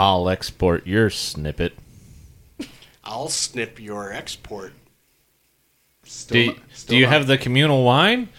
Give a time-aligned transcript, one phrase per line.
[0.00, 1.74] I'll export your snippet.
[3.04, 4.72] I'll snip your export.
[6.04, 8.30] Still, Do you, not- do you not- have the communal wine?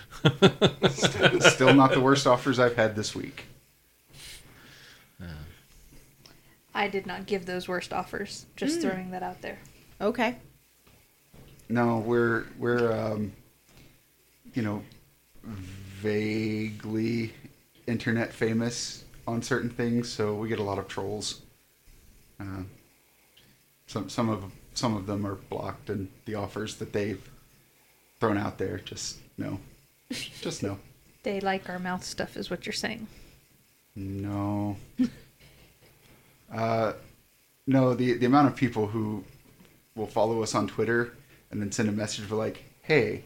[0.89, 3.45] still not the worst offers I've had this week.
[6.73, 8.47] I did not give those worst offers.
[8.55, 9.59] Just throwing that out there.
[9.99, 10.37] Okay.
[11.69, 13.33] No, we're we're um,
[14.55, 14.81] you know
[15.43, 17.33] vaguely
[17.85, 21.40] internet famous on certain things, so we get a lot of trolls.
[22.41, 22.63] Uh,
[23.87, 27.29] some some of some of them are blocked, and the offers that they've
[28.19, 29.59] thrown out there just no,
[30.41, 30.77] just no,
[31.23, 33.07] They like our mouth stuff, is what you're saying.
[33.95, 34.77] no.
[36.53, 36.93] uh,
[37.67, 39.23] no, the the amount of people who
[39.95, 41.13] will follow us on Twitter
[41.51, 43.23] and then send a message for like, "Hey,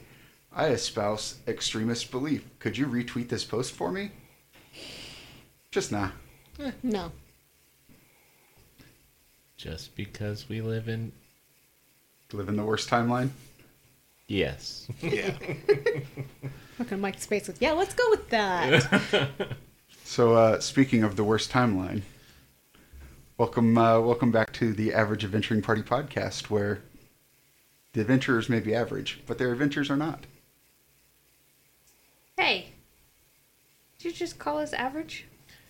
[0.51, 2.43] I espouse extremist belief.
[2.59, 4.11] Could you retweet this post for me?"
[5.71, 6.09] Just nah.
[6.83, 7.11] No.
[9.57, 11.11] Just because we live in.
[12.33, 13.29] Live in the worst timeline.
[14.27, 14.87] Yes.
[15.01, 15.33] Yeah.
[16.79, 19.29] Look at Mike's face with, yeah, let's go with that.
[20.07, 22.03] So, uh, speaking of the worst timeline,
[23.39, 26.81] welcome, uh, welcome back to the Average Adventuring Party podcast, where
[27.93, 30.25] the adventurers may be average, but their adventures are not.
[32.37, 32.67] Hey,
[33.97, 35.25] did you just call us average?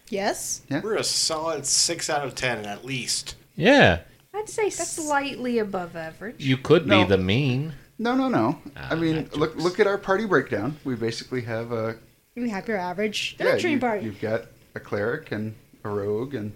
[0.10, 0.62] yes.
[0.70, 3.36] We're a solid six out of ten at least.
[3.56, 4.00] Yeah.
[4.34, 6.44] I'd say slightly above average.
[6.46, 7.04] You could No.
[7.04, 7.74] be the mean.
[7.98, 8.60] No, no, no.
[8.76, 9.64] Ah, I mean, that look, jokes.
[9.64, 10.78] look at our party breakdown.
[10.84, 11.96] We basically have a
[12.36, 14.06] We have your average yeah, adventuring you, party.
[14.06, 16.52] You've got a cleric and a rogue and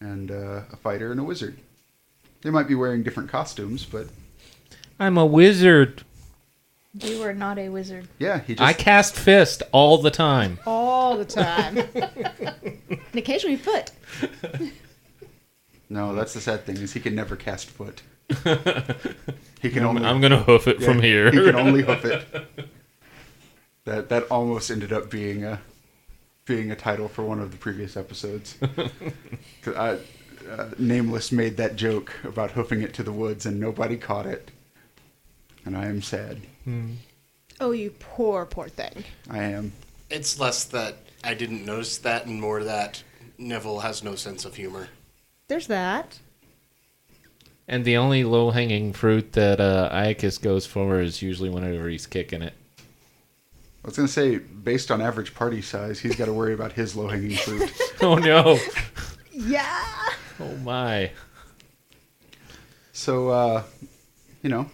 [0.00, 1.58] and uh, a fighter and a wizard.
[2.42, 4.06] They might be wearing different costumes, but
[5.00, 6.02] I'm a wizard.
[7.00, 8.06] You are not a wizard.
[8.20, 10.60] yeah, he just I cast fist all the time.
[10.64, 11.78] All the time.
[11.94, 13.90] and occasionally foot.
[15.94, 16.14] No.
[16.14, 18.02] That's the sad thing is he can never cast foot.
[19.62, 21.30] he can I'm, only I'm gonna hoof it from here.
[21.30, 22.26] He can only hoof it.
[23.86, 25.60] That that almost ended up being a
[26.46, 28.56] being a title for one of the previous episodes.
[29.62, 29.98] 'Cause I,
[30.50, 34.50] uh, Nameless made that joke about hoofing it to the woods, and nobody caught it.
[35.66, 36.40] And I am sad.
[37.60, 39.04] Oh, you poor, poor thing.
[39.28, 39.72] I am.
[40.08, 43.02] It's less that I didn't notice that, and more that
[43.36, 44.88] Neville has no sense of humor.
[45.48, 46.18] There's that.
[47.66, 52.06] And the only low hanging fruit that uh, Iocus goes for is usually whenever he's
[52.06, 52.52] kicking it.
[52.78, 56.96] I was gonna say, based on average party size, he's got to worry about his
[56.96, 57.70] low hanging fruit.
[58.00, 58.58] Oh no!
[59.30, 59.82] Yeah.
[60.40, 61.10] Oh my!
[62.92, 63.62] so, uh,
[64.42, 64.68] you know,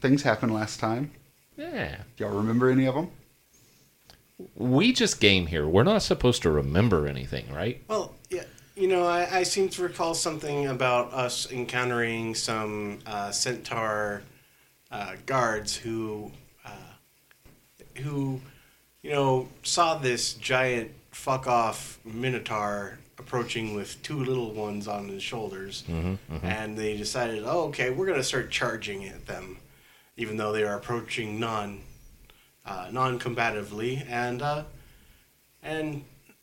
[0.00, 1.10] things happened last time.
[1.56, 1.96] Yeah.
[2.16, 3.10] Do y'all remember any of them?
[4.54, 5.66] We just game here.
[5.68, 7.82] We're not supposed to remember anything, right?
[7.88, 8.19] Well, yeah,
[8.80, 14.22] you know, I, I seem to recall something about us encountering some uh, centaur
[14.90, 16.32] uh, guards who,
[16.64, 16.70] uh,
[17.98, 18.40] who,
[19.02, 25.22] you know, saw this giant fuck off minotaur approaching with two little ones on his
[25.22, 25.84] shoulders,
[26.42, 29.58] and they decided, oh, okay, we're gonna start charging at them,
[30.16, 31.80] even though they are approaching non,
[32.64, 34.64] uh, non-combatively, and uh,
[35.62, 36.02] and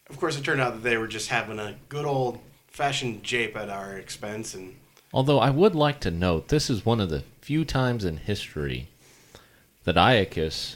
[0.09, 3.55] of course, it turned out that they were just having a good old fashioned jape
[3.57, 4.75] at our expense, and
[5.13, 8.87] Although I would like to note, this is one of the few times in history
[9.85, 10.75] that Iocus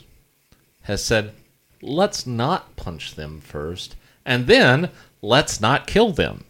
[0.83, 1.33] has said,
[1.81, 4.89] let's not punch them first, and then
[5.21, 6.45] let's not kill them.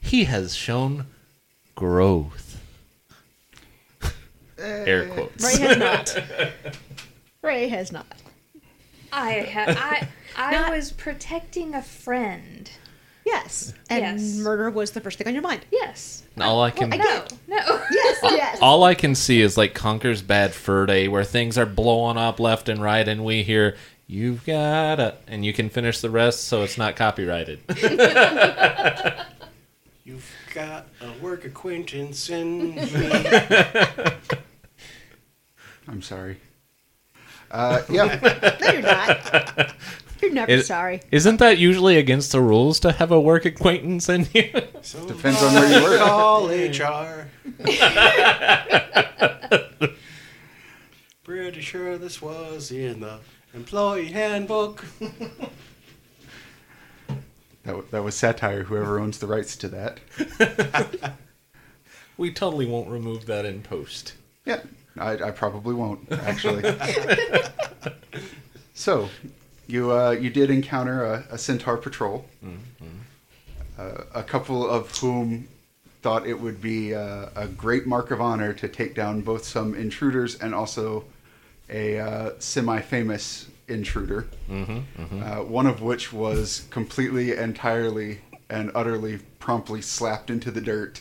[0.00, 1.06] He has shown
[1.74, 2.60] growth.
[4.02, 4.10] Uh,
[4.58, 5.42] Air quotes.
[5.42, 6.22] Ray has not.
[7.42, 8.06] Ray has not.
[9.12, 12.70] I ha- I I Not- was protecting a friend.
[13.24, 13.72] Yes.
[13.88, 14.36] And Yes.
[14.38, 15.64] murder was the first thing on your mind.
[15.70, 16.24] Yes.
[16.40, 17.04] All I can I No.
[17.04, 17.56] get- No.
[17.92, 18.58] Yes, yes.
[18.60, 22.40] all I can see is like Conker's Bad Fur Day, where things are blowing up
[22.40, 23.76] left and right, and we hear
[24.08, 27.60] "You've got a," and you can finish the rest, so it's not copyrighted.
[30.04, 32.88] you've got a work acquaintance in me.
[35.88, 36.38] I'm sorry.
[37.52, 39.74] Uh, yeah, No, you're not.
[40.22, 41.02] You're never Is- sorry.
[41.10, 44.50] Isn't that usually against the rules to have a work acquaintance in you?
[44.82, 45.98] So Depends on where you work.
[46.00, 47.28] Call HR.
[51.24, 53.20] Pretty sure this was in the
[53.54, 54.84] employee handbook.
[54.98, 55.50] that,
[57.64, 58.64] w- that was satire.
[58.64, 60.00] Whoever owns the rights to that.
[62.16, 64.14] we totally won't remove that in post.
[64.44, 64.62] Yeah,
[64.98, 66.62] I, I probably won't actually.
[68.74, 69.08] so,
[69.66, 72.26] you uh, you did encounter a, a centaur patrol,
[73.78, 75.48] uh, a couple of whom
[76.02, 79.74] thought it would be uh, a great mark of honor to take down both some
[79.74, 81.04] intruders and also
[81.70, 84.26] a uh, semi-famous intruder.
[85.22, 91.00] Uh, one of which was completely, entirely, and utterly promptly slapped into the dirt.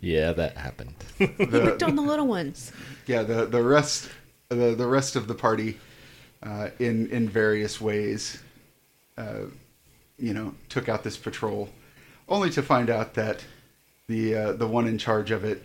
[0.00, 0.94] Yeah, that happened.
[1.18, 2.72] He picked on the little ones.
[3.06, 4.08] yeah, the the rest
[4.48, 5.78] the the rest of the party,
[6.42, 8.42] uh, in in various ways,
[9.16, 9.46] uh,
[10.18, 11.68] you know, took out this patrol,
[12.28, 13.44] only to find out that
[14.08, 15.62] the uh, the one in charge of it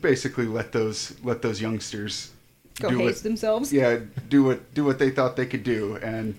[0.00, 2.32] basically let those let those youngsters
[2.80, 3.72] Go do haze what, themselves.
[3.72, 6.34] yeah do what do what they thought they could do, and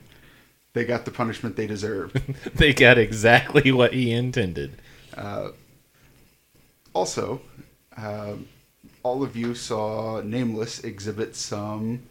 [0.73, 2.17] they got the punishment they deserved.
[2.55, 4.73] they got exactly what he intended.
[6.97, 7.39] Also,
[7.95, 8.47] um,
[9.03, 12.01] all of you saw Nameless exhibit some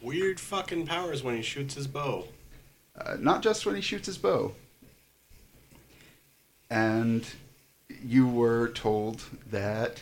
[0.00, 2.24] Weird fucking powers when he shoots his bow.
[2.98, 4.54] uh, not just when he shoots his bow.
[6.70, 7.26] And
[8.02, 10.00] you were told that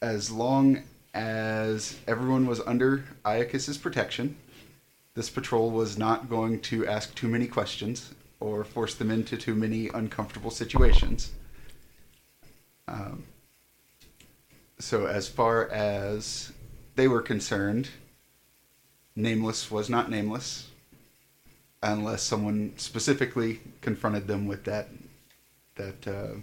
[0.00, 4.38] as long as everyone was under Iocus's protection,
[5.12, 9.54] this patrol was not going to ask too many questions or force them into too
[9.54, 11.32] many uncomfortable situations.
[12.90, 13.24] Um,
[14.78, 16.52] so, as far as
[16.96, 17.88] they were concerned,
[19.16, 20.68] Nameless was not nameless
[21.82, 24.88] unless someone specifically confronted them with that
[25.74, 26.38] that uh,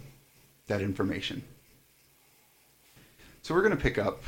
[0.66, 1.42] that information.
[3.42, 4.22] So we're going to pick up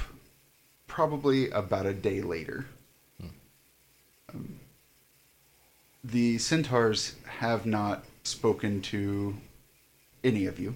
[0.87, 2.67] probably about a day later.
[4.33, 4.59] Um,
[6.03, 9.37] the centaurs have not spoken to
[10.25, 10.75] any of you,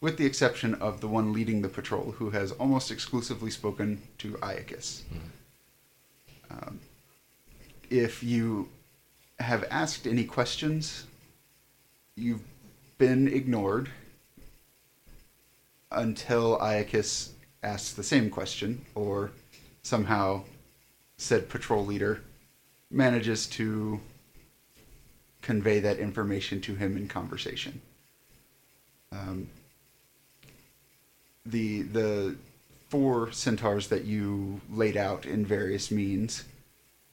[0.00, 4.32] with the exception of the one leading the patrol, who has almost exclusively spoken to
[4.42, 5.02] Iocus.
[6.50, 6.80] Um,
[7.90, 8.68] if you
[9.38, 11.04] have asked any questions,
[12.16, 12.42] you've
[12.98, 13.90] been ignored
[15.92, 17.30] until Iocus
[17.62, 19.30] asks the same question, or
[19.82, 20.44] somehow
[21.18, 22.22] said patrol leader
[22.90, 24.00] manages to
[25.42, 27.80] convey that information to him in conversation.
[29.12, 29.48] Um,
[31.50, 32.36] the the
[32.88, 36.44] four centaurs that you laid out in various means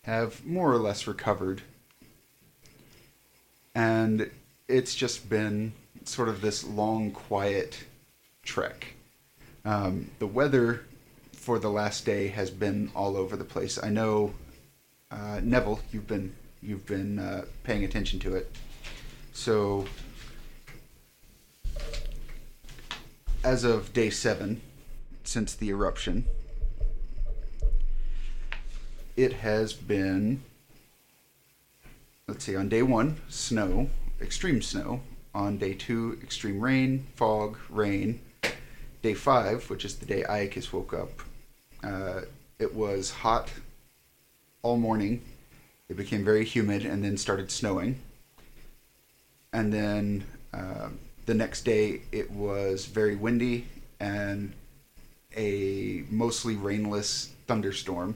[0.04, 1.62] have more or less recovered.
[3.76, 4.32] And
[4.68, 5.74] it's just been
[6.04, 7.86] sort of this long, quiet
[8.44, 8.96] trek.
[9.66, 10.82] Um, the weather
[11.34, 13.78] for the last day has been all over the place.
[13.82, 14.34] I know,
[15.12, 18.52] uh, Neville, you've been you've been uh, paying attention to it.
[19.34, 19.86] So,
[23.44, 24.62] as of day seven,
[25.24, 26.26] since the eruption,
[29.16, 30.44] it has been
[32.28, 33.90] let's see on day one snow
[34.22, 35.02] extreme snow.
[35.34, 38.22] On day two extreme rain fog rain.
[39.02, 41.22] Day five which is the day Iocus woke up
[41.84, 42.22] uh,
[42.60, 43.52] it was hot
[44.62, 45.24] all morning.
[45.90, 48.00] It became very humid and then started snowing.
[49.54, 50.90] And then uh,
[51.28, 53.68] the next day it was very windy
[54.00, 54.54] and
[55.36, 58.16] a mostly rainless thunderstorm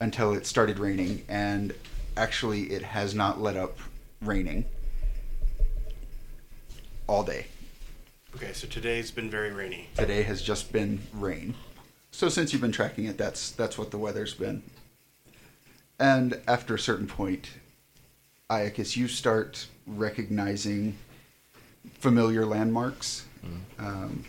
[0.00, 1.74] until it started raining, and
[2.16, 3.78] actually, it has not let up
[4.22, 4.64] raining
[7.06, 7.46] all day.
[8.34, 9.88] Okay, so today's been very rainy.
[9.96, 11.54] Today has just been rain.
[12.12, 14.62] So since you've been tracking it, that's that's what the weather's been.
[15.98, 17.50] And after a certain point,
[18.48, 20.96] Iocus, you start recognizing
[21.94, 23.26] familiar landmarks.
[23.78, 24.24] Um,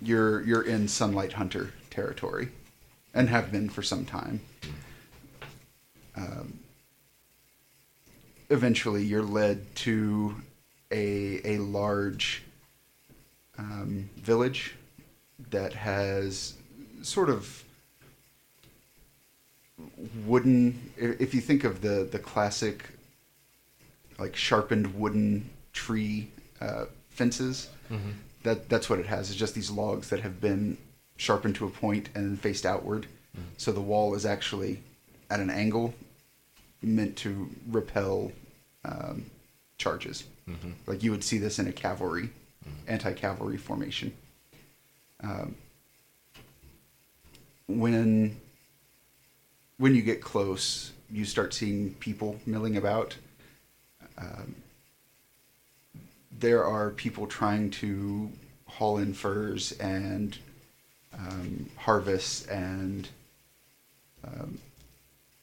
[0.00, 2.48] you're you're in Sunlight Hunter territory,
[3.14, 4.40] and have been for some time.
[6.16, 6.58] Um,
[8.48, 10.34] eventually, you're led to
[10.90, 12.42] a a large
[13.58, 14.74] um, village
[15.50, 16.54] that has
[17.02, 17.64] sort of
[20.26, 20.92] wooden.
[20.96, 22.88] If you think of the the classic,
[24.18, 27.68] like sharpened wooden tree uh, fences,
[28.42, 29.30] that that's what it has.
[29.30, 30.76] It's just these logs that have been
[31.16, 33.06] sharpened to a point and then faced outward.
[33.58, 34.80] So the wall is actually
[35.30, 35.94] at an angle,
[36.82, 38.32] meant to repel
[38.84, 39.24] um,
[39.78, 40.24] charges.
[40.86, 42.30] Like you would see this in a cavalry,
[42.88, 44.12] anti-cavalry formation.
[45.22, 45.54] Um,
[47.68, 48.36] when
[49.78, 53.16] when you get close, you start seeing people milling about.
[54.18, 54.54] Um,
[56.40, 58.30] there are people trying to
[58.66, 60.38] haul in furs and
[61.14, 63.08] um, harvest and
[64.24, 64.58] um,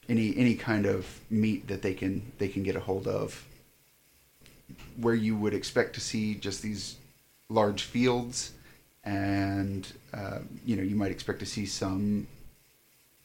[0.08, 3.44] any any kind of meat that they can they can get a hold of.
[4.96, 6.96] where you would expect to see just these
[7.48, 8.52] large fields,
[9.04, 12.26] and uh, you know you might expect to see some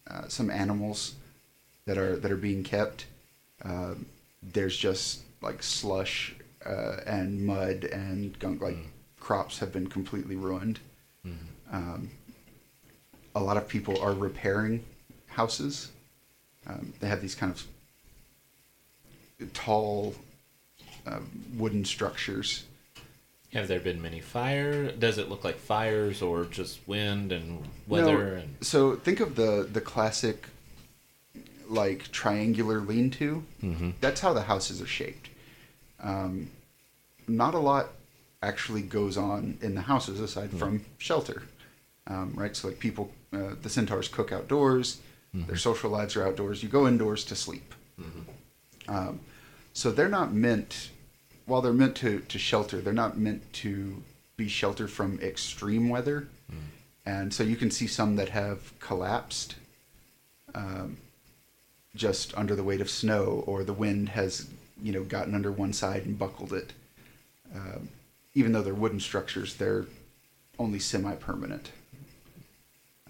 [0.09, 1.15] uh, some animals
[1.85, 3.05] that are that are being kept.
[3.63, 3.95] Uh,
[4.41, 8.61] there's just like slush uh, and mud and gunk.
[8.61, 8.77] Like
[9.19, 10.79] crops have been completely ruined.
[11.71, 12.11] Um,
[13.35, 14.83] a lot of people are repairing
[15.27, 15.91] houses.
[16.67, 17.63] Um, they have these kind of
[19.53, 20.13] tall
[21.07, 21.19] uh,
[21.57, 22.65] wooden structures.
[23.53, 24.91] Have there been many fire?
[24.91, 28.35] Does it look like fires or just wind and weather?
[28.35, 30.47] No, and So think of the the classic
[31.67, 33.43] like triangular lean-to.
[33.63, 33.93] Mhm.
[34.01, 35.29] That's how the houses are shaped.
[36.03, 36.49] Um,
[37.27, 37.87] not a lot
[38.41, 41.43] actually goes on in the houses aside from shelter,
[42.07, 42.55] um, right?
[42.55, 44.99] So like people, uh, the centaurs cook outdoors.
[45.47, 46.61] Their social lives are outdoors.
[46.61, 47.73] You go indoors to sleep.
[48.87, 49.19] Um,
[49.73, 50.89] so they're not meant,
[51.47, 54.03] while they're meant to, to shelter, they're not meant to
[54.37, 56.27] be shelter from extreme weather.
[57.05, 59.55] And so you can see some that have collapsed
[60.53, 60.97] um,
[61.95, 64.47] just under the weight of snow, or the wind has,
[64.83, 66.73] you know, gotten under one side and buckled it.
[67.55, 67.89] Um,
[68.35, 69.85] even though they're wooden structures, they're
[70.59, 71.71] only semi-permanent.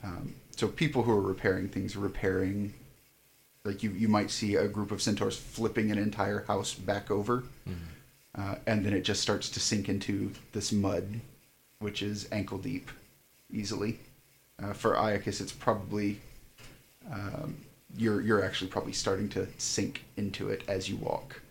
[0.04, 2.74] Um, so people who are repairing things are repairing
[3.66, 7.44] like you, you might see a group of centaurs flipping an entire house back over
[8.38, 11.22] uh, and then it just starts to sink into this mud
[11.80, 12.90] which is ankle deep
[13.52, 14.00] easily
[14.62, 16.20] uh, for Iocus it's probably
[17.12, 17.56] um,
[17.98, 21.42] you're you're actually probably starting to sink into it as you walk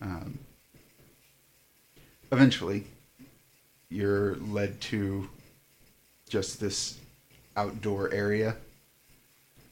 [0.00, 0.38] um,
[2.30, 2.84] eventually
[3.90, 5.28] you're led to
[6.28, 6.98] just this
[7.56, 8.56] outdoor area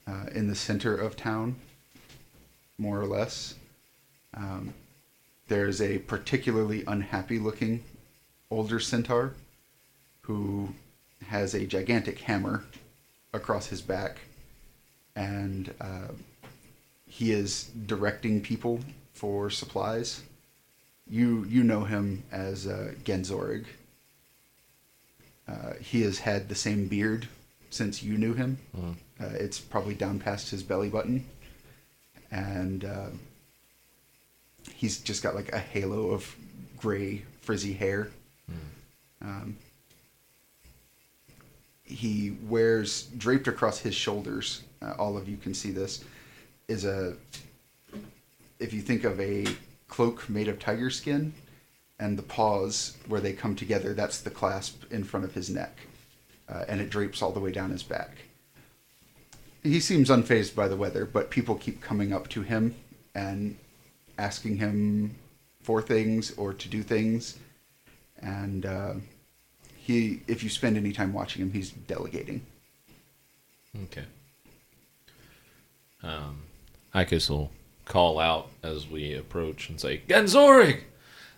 [0.06, 1.56] uh, in the center of town,
[2.78, 3.54] more or less.
[4.34, 4.74] Um,
[5.48, 7.82] there's a particularly unhappy looking
[8.50, 9.34] older centaur
[10.22, 10.68] who
[11.26, 12.64] has a gigantic hammer
[13.32, 14.18] across his back,
[15.16, 16.08] and uh,
[17.06, 18.80] he is directing people
[19.20, 20.22] for supplies.
[21.06, 23.66] You you know him as uh, Genzorig.
[25.46, 27.28] Uh, he has had the same beard
[27.68, 28.56] since you knew him.
[29.20, 31.26] Uh, it's probably down past his belly button,
[32.30, 33.10] and uh,
[34.72, 36.34] he's just got like a halo of
[36.78, 38.08] gray frizzy hair.
[39.20, 39.58] Um,
[41.84, 44.62] he wears draped across his shoulders.
[44.80, 46.04] Uh, all of you can see this.
[46.68, 47.16] Is a
[48.60, 49.46] if you think of a
[49.88, 51.32] cloak made of tiger skin,
[51.98, 55.76] and the paws where they come together, that's the clasp in front of his neck,
[56.48, 58.10] uh, and it drapes all the way down his back.
[59.62, 62.74] He seems unfazed by the weather, but people keep coming up to him
[63.14, 63.56] and
[64.16, 65.14] asking him
[65.62, 67.38] for things or to do things,
[68.22, 68.94] and uh,
[69.76, 72.40] he, if you spend any time watching him, he's delegating.
[73.84, 74.04] Okay.
[76.02, 76.42] Um,
[76.94, 77.50] Iocus will
[77.90, 80.80] call out as we approach and say, Genzorig!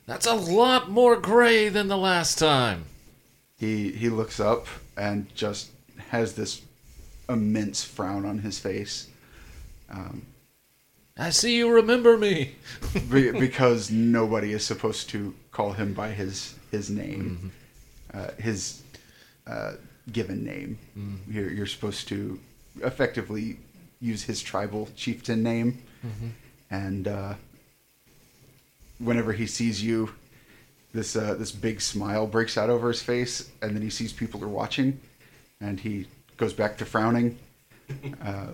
[0.06, 2.84] That's a lot more gray than the last time.
[3.58, 4.66] He he looks up
[4.96, 5.70] and just
[6.10, 6.62] has this
[7.28, 9.08] immense frown on his face.
[9.90, 10.26] Um,
[11.16, 12.56] I see you remember me.
[13.10, 17.52] be, because nobody is supposed to call him by his his name,
[18.12, 18.82] uh, his
[19.46, 19.74] uh,
[20.10, 20.78] given name.
[21.28, 22.38] You're, you're supposed to
[22.82, 23.58] effectively
[24.00, 25.82] use his tribal chieftain name,
[26.72, 27.34] and uh,
[28.98, 30.14] whenever he sees you,
[30.94, 34.42] this uh, this big smile breaks out over his face, and then he sees people
[34.42, 34.98] are watching,
[35.60, 36.06] and he
[36.38, 37.38] goes back to frowning,
[38.24, 38.48] uh,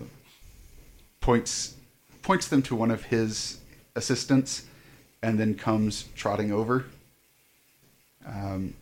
[1.21, 1.75] points
[2.21, 3.59] points them to one of his
[3.95, 4.65] assistants,
[5.23, 6.85] and then comes trotting over.
[8.27, 8.73] Um,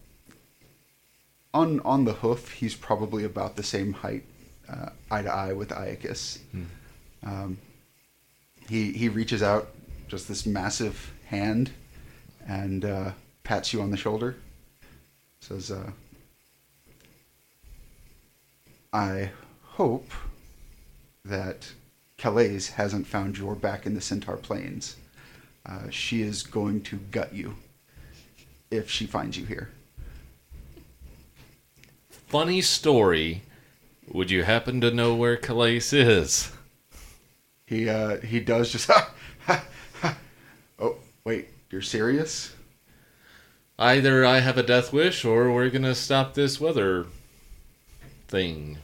[1.54, 4.24] on on the hoof, he's probably about the same height,
[4.68, 6.40] uh, eye to eye with Iocus.
[7.24, 7.58] Um,
[8.70, 9.70] he he reaches out,
[10.08, 11.72] just this massive hand,
[12.48, 13.12] and uh,
[13.44, 14.36] pats you on the shoulder.
[15.40, 15.92] Says, uh,
[18.92, 19.32] "I
[19.64, 20.12] hope
[21.24, 21.72] that
[22.18, 24.96] Calais hasn't found your back in the Centaur Plains.
[25.66, 27.56] Uh, she is going to gut you
[28.72, 29.70] if she finds you here."
[32.10, 33.44] Funny story.
[34.10, 36.52] Would you happen to know where Calais is?
[37.68, 38.90] He uh, he does just.
[40.80, 42.56] oh wait, you're serious?
[43.78, 47.06] Either I have a death wish or we're gonna stop this weather
[48.30, 48.78] thing.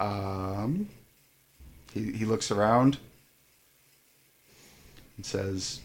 [0.00, 0.88] Um,
[1.94, 2.98] he he looks around
[5.16, 5.80] and says,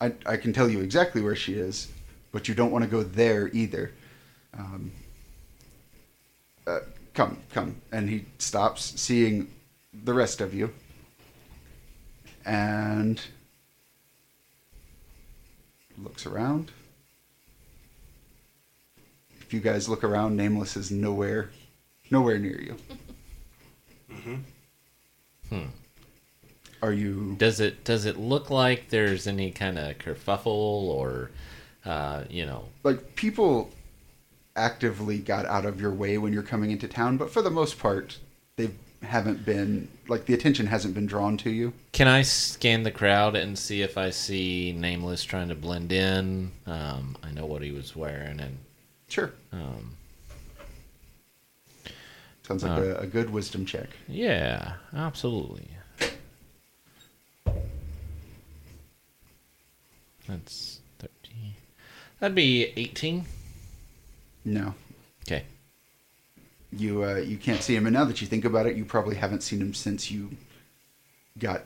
[0.00, 1.88] I, I can tell you exactly where she is,
[2.32, 3.92] but you don't want to go there either.
[4.58, 4.90] Um,
[6.66, 6.80] uh,
[7.14, 7.76] come, come.
[7.92, 9.48] And he stops, seeing
[10.04, 10.72] the rest of you.
[12.44, 13.20] And
[16.02, 16.70] looks around.
[19.40, 21.50] If you guys look around, Nameless is nowhere,
[22.10, 22.76] nowhere near you.
[25.48, 25.64] Hmm.
[26.82, 27.34] Are you?
[27.38, 31.30] Does it does it look like there's any kind of kerfuffle or,
[31.84, 32.68] uh, you know?
[32.84, 33.70] like people
[34.54, 37.78] actively got out of your way when you're coming into town, but for the most
[37.78, 38.18] part,
[38.56, 38.70] they
[39.02, 41.72] haven't been like the attention hasn't been drawn to you.
[41.92, 46.50] Can I scan the crowd and see if I see Nameless trying to blend in?
[46.66, 48.58] Um, I know what he was wearing, and
[49.08, 49.94] Sure, um,
[52.46, 53.88] sounds like Uh, a, a good wisdom check.
[54.08, 55.68] yeah, absolutely.
[60.26, 61.54] That's thirteen.
[62.20, 63.24] That'd be eighteen.
[64.44, 64.74] No,
[65.26, 65.44] Okay.
[66.72, 69.16] You uh, you can't see him, and now that you think about it, you probably
[69.16, 70.30] haven't seen him since you
[71.38, 71.62] got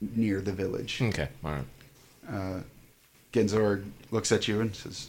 [0.00, 1.00] near the village.
[1.02, 1.28] Okay.
[1.44, 1.64] All right.
[2.28, 2.60] Uh,
[3.32, 5.08] Genzor looks at you and says,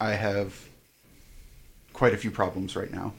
[0.00, 0.68] I have
[1.92, 3.14] quite a few problems right now.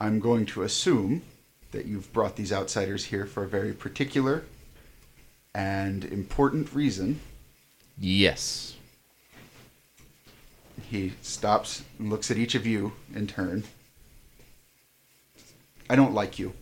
[0.00, 1.22] I'm going to assume
[1.72, 4.44] that you've brought these outsiders here for a very particular
[5.54, 7.20] and important reason.
[7.98, 8.75] Yes.
[10.88, 13.64] He stops and looks at each of you in turn.
[15.90, 16.52] I don't like you.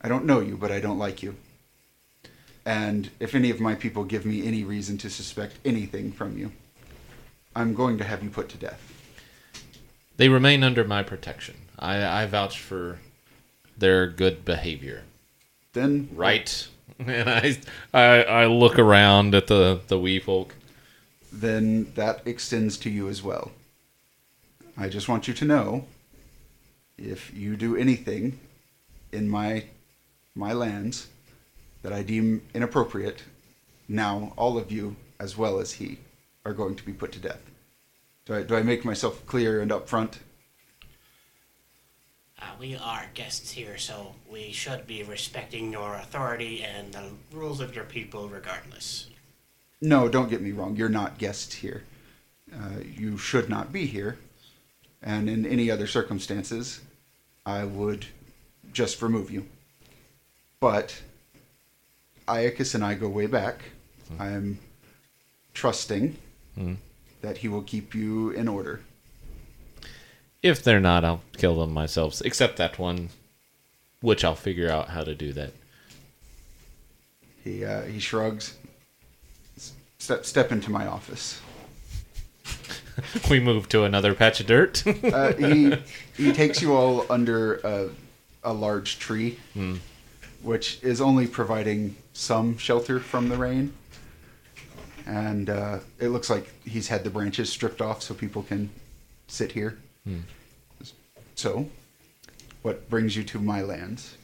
[0.00, 1.36] I don't know you, but I don't like you.
[2.64, 6.52] And if any of my people give me any reason to suspect anything from you,
[7.54, 8.80] I'm going to have you put to death.
[10.16, 11.56] They remain under my protection.
[11.78, 12.98] I, I vouch for
[13.76, 15.02] their good behavior.
[15.72, 16.68] Then, Right.
[16.98, 17.58] And I,
[17.92, 20.54] I, I look around at the the wee folk.
[21.40, 23.50] Then that extends to you as well.
[24.76, 25.84] I just want you to know
[26.96, 28.38] if you do anything
[29.12, 29.64] in my
[30.34, 31.08] my lands
[31.82, 33.22] that I deem inappropriate,
[33.88, 35.98] now all of you as well as he
[36.44, 37.40] are going to be put to death.
[38.26, 40.18] Do I, do I make myself clear and upfront?
[42.40, 47.60] Uh, we are guests here, so we should be respecting your authority and the rules
[47.60, 49.08] of your people regardless.
[49.84, 50.76] No, don't get me wrong.
[50.76, 51.82] You're not guests here.
[52.50, 54.16] Uh, you should not be here.
[55.02, 56.80] And in any other circumstances,
[57.44, 58.06] I would
[58.72, 59.44] just remove you.
[60.58, 61.02] But
[62.26, 63.60] Iocus and I go way back.
[64.18, 64.58] I'm
[65.52, 66.16] trusting
[66.54, 66.74] Hmm.
[67.20, 68.80] that he will keep you in order.
[70.42, 72.22] If they're not, I'll kill them myself.
[72.24, 73.10] Except that one,
[74.00, 75.52] which I'll figure out how to do that.
[77.42, 78.54] He uh, he shrugs.
[80.04, 81.40] Step step into my office.
[83.30, 84.84] we move to another patch of dirt.
[85.02, 85.74] Uh, he
[86.14, 87.88] he takes you all under a,
[88.42, 89.38] a large tree,
[90.42, 93.72] which is only providing some shelter from the rain.
[95.06, 98.68] And uh, it looks like he's had the branches stripped off so people can
[99.26, 99.78] sit here.
[101.34, 101.66] So,
[102.60, 104.18] what brings you to my lands?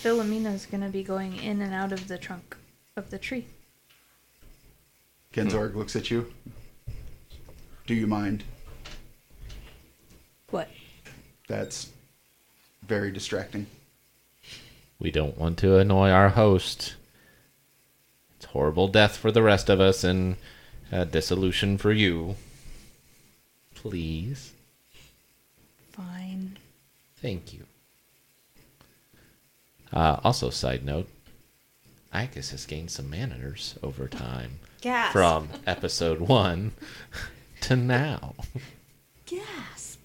[0.00, 2.56] Philomena's gonna be going in and out of the trunk
[2.96, 3.46] of the tree.
[5.32, 6.30] Genzorg looks at you.
[7.86, 8.44] Do you mind?
[10.50, 10.68] What?
[11.48, 11.90] That's
[12.86, 13.66] very distracting.
[14.98, 16.94] we don't want to annoy our host.
[18.36, 20.36] It's horrible death for the rest of us and
[20.92, 22.36] uh, dissolution for you.
[23.74, 24.52] Please.
[25.92, 26.58] Fine.
[27.16, 27.64] Thank you.
[29.92, 31.08] Uh, also, side note,
[32.14, 35.12] Iocus has gained some manners over time Gasp.
[35.12, 36.72] from episode one
[37.60, 38.34] to now.
[39.26, 40.00] Gasp.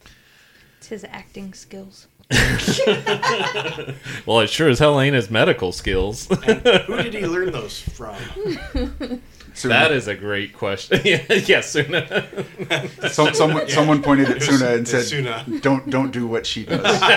[0.77, 2.07] It's his acting skills.
[4.25, 6.27] Well, it sure as hell ain't his medical skills.
[6.45, 8.15] Who did he learn those from?
[9.53, 11.01] Suna, that is a great question.
[11.05, 12.27] yeah, yes, Suna.
[13.09, 15.45] some, someone, someone pointed at Suna and said, Suna.
[15.61, 17.09] "Don't don't do what she does." Like,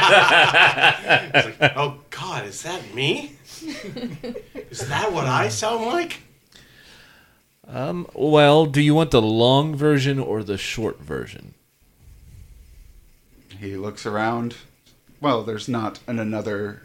[1.76, 3.32] oh God, is that me?
[4.70, 6.20] Is that what I sound like?
[7.72, 11.54] Um, well, do you want the long version or the short version?
[13.60, 14.56] He looks around.
[15.20, 16.82] Well, there's not an another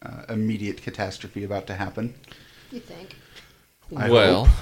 [0.00, 2.14] uh, immediate catastrophe about to happen.
[2.70, 3.16] You think?
[3.96, 4.56] I well, hope.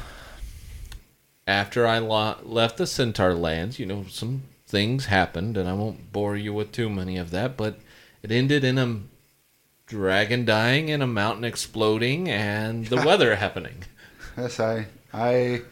[1.46, 6.12] after I lo- left the Centaur lands, you know, some things happened, and I won't
[6.12, 7.80] bore you with too many of that, but
[8.22, 9.00] it ended in a
[9.86, 13.84] dragon dying and a mountain exploding and the weather happening.
[14.36, 15.62] Yes, I I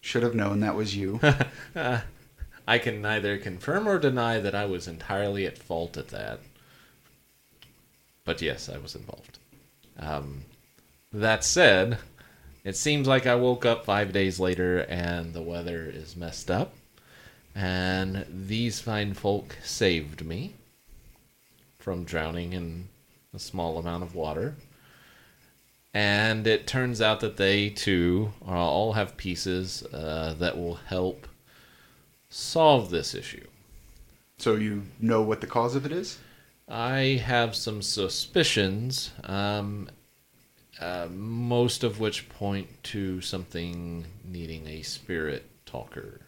[0.00, 1.20] should have known that was you.
[2.66, 6.40] I can neither confirm or deny that I was entirely at fault at that.
[8.24, 9.38] But yes, I was involved.
[9.98, 10.44] Um,
[11.12, 11.98] that said,
[12.64, 16.74] it seems like I woke up five days later and the weather is messed up.
[17.54, 20.54] And these fine folk saved me
[21.78, 22.88] from drowning in
[23.34, 24.54] a small amount of water.
[25.92, 31.26] And it turns out that they too uh, all have pieces uh, that will help
[32.28, 33.46] solve this issue.
[34.38, 36.18] so you know what the cause of it is?
[36.68, 39.90] I have some suspicions, um,
[40.80, 46.20] uh, most of which point to something needing a spirit talker.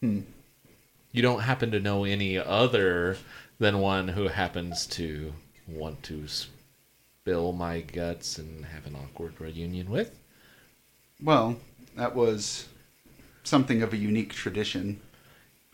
[0.00, 0.20] Hmm.
[1.10, 3.16] You don't happen to know any other
[3.58, 5.32] than one who happens to
[5.66, 6.26] want to
[7.22, 10.18] spill my guts and have an awkward reunion with?
[11.22, 11.56] Well,
[11.96, 12.66] that was
[13.44, 15.00] something of a unique tradition.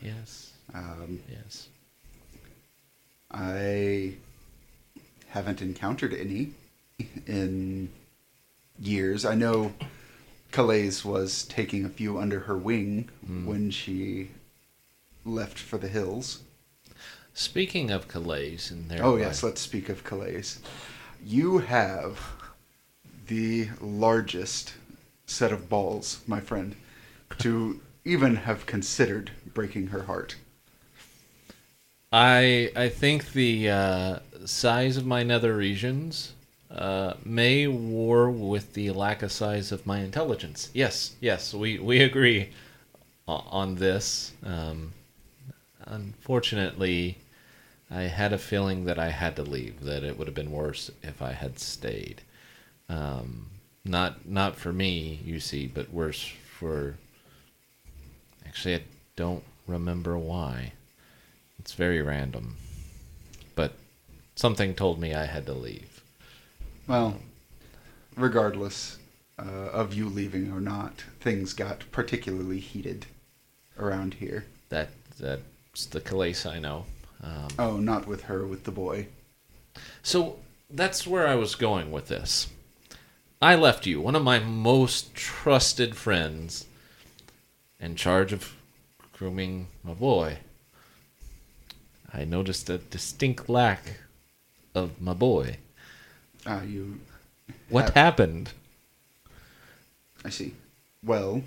[0.02, 1.68] Yes, Um, yes.
[3.30, 4.14] I
[5.28, 6.52] haven't encountered any
[7.26, 7.88] in
[8.78, 9.24] years.
[9.24, 9.72] I know
[10.52, 13.08] Calais was taking a few under her wing
[13.44, 14.30] when she
[15.24, 16.40] left for the hills.
[17.32, 20.44] Speaking of Calais and their Oh, yes, let's speak of Calais.
[21.24, 22.20] You have
[23.26, 24.74] the largest
[25.26, 26.74] set of balls, my friend,
[27.38, 30.36] to even have considered breaking her heart.
[32.12, 36.32] I I think the uh, size of my nether regions
[36.70, 40.70] uh, may war with the lack of size of my intelligence.
[40.72, 42.50] Yes, yes, we we agree
[43.26, 44.32] on this.
[44.42, 44.92] Um,
[45.84, 47.18] unfortunately,
[47.90, 49.80] I had a feeling that I had to leave.
[49.82, 52.22] That it would have been worse if I had stayed.
[52.88, 53.46] Um,
[53.84, 56.96] not not for me, you see, but worse for.
[58.46, 58.82] Actually, I
[59.16, 60.72] don't remember why.
[61.58, 62.56] It's very random.
[63.54, 63.72] But
[64.36, 66.02] something told me I had to leave.
[66.86, 67.18] Well,
[68.16, 68.98] regardless
[69.38, 73.06] uh, of you leaving or not, things got particularly heated
[73.78, 74.46] around here.
[74.68, 76.84] That that's the Calais I know.
[77.22, 79.08] Um, Oh, not with her, with the boy.
[80.02, 80.38] So
[80.70, 82.48] that's where I was going with this.
[83.40, 86.66] I left you, one of my most trusted friends,
[87.80, 88.54] in charge of
[89.12, 90.38] grooming my boy.
[92.12, 93.98] I noticed a distinct lack
[94.74, 95.58] of my boy.
[96.46, 97.00] Ah, you.
[97.68, 98.50] What have- happened?
[100.24, 100.54] I see.
[101.02, 101.42] Well,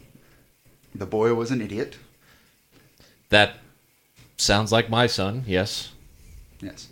[0.96, 1.98] the boy was an idiot.
[3.30, 3.58] That
[4.42, 5.92] sounds like my son, yes.
[6.62, 6.88] Yes.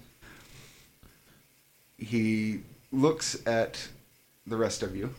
[1.98, 3.88] He looks at
[4.48, 5.14] the rest of you.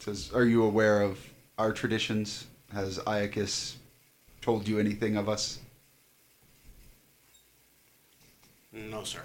[0.00, 1.18] Says, "Are you aware of
[1.58, 2.46] our traditions?
[2.72, 3.76] Has Iocus
[4.40, 5.58] told you anything of us?
[8.72, 9.22] No, sir.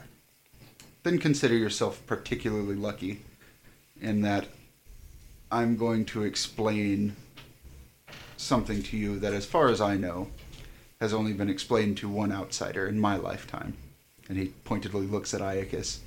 [1.04, 3.22] Then consider yourself particularly lucky
[4.00, 4.48] in that
[5.52, 7.16] I'm going to explain
[8.38, 10.30] something to you that, as far as I know,
[11.02, 13.74] has only been explained to one outsider in my lifetime."
[14.30, 16.00] And he pointedly looks at Iocus.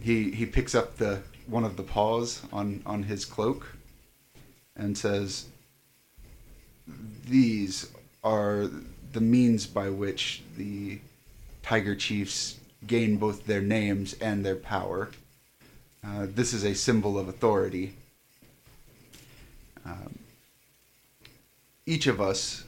[0.00, 3.74] He he picks up the one of the paws on on his cloak
[4.76, 5.46] and says,
[7.26, 7.88] "These
[8.22, 8.70] are
[9.12, 11.00] the means by which the
[11.62, 15.10] Tiger Chiefs gain both their names and their power.
[16.04, 17.94] Uh, this is a symbol of authority.
[19.86, 20.18] Um,
[21.86, 22.64] each of us,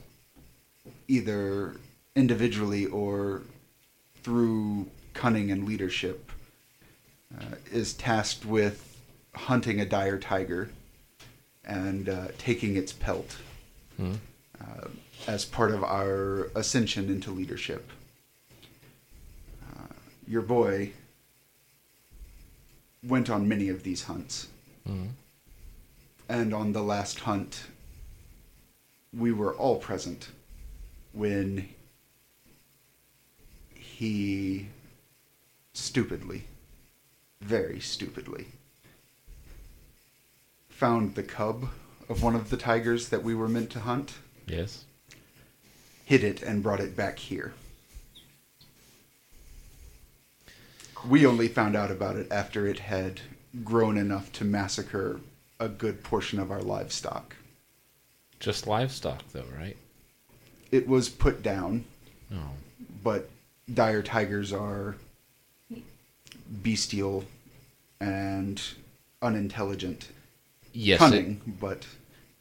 [1.07, 1.75] either
[2.15, 3.41] individually or
[4.23, 6.31] through cunning and leadership,
[7.39, 8.97] uh, is tasked with
[9.35, 10.69] hunting a dire tiger
[11.65, 13.37] and uh, taking its pelt
[13.97, 14.13] Hmm.
[14.61, 14.87] uh,
[15.27, 17.89] as part of our ascension into leadership.
[19.63, 19.93] Uh,
[20.27, 20.91] your boy
[23.03, 24.47] went on many of these hunts,
[24.85, 25.07] Hmm.
[26.29, 27.65] and on the last hunt,
[29.13, 30.29] we were all present
[31.17, 31.67] when
[33.73, 34.67] he
[35.73, 36.43] stupidly,
[37.41, 38.45] very stupidly,
[40.69, 41.69] found the cub
[42.07, 44.13] of one of the tigers that we were meant to hunt,
[44.45, 44.85] Yes.
[46.05, 47.53] hid it, and brought it back here.
[51.07, 53.21] We only found out about it after it had
[53.63, 55.19] grown enough to massacre
[55.59, 57.35] a good portion of our livestock.
[58.39, 59.77] Just livestock, though, right?
[60.71, 61.85] It was put down,
[62.29, 62.51] No.
[63.03, 63.29] but
[63.73, 64.95] dire tigers are
[66.61, 67.25] bestial
[67.99, 68.61] and
[69.21, 70.09] unintelligent,
[70.73, 71.87] Yes, it, cunning, but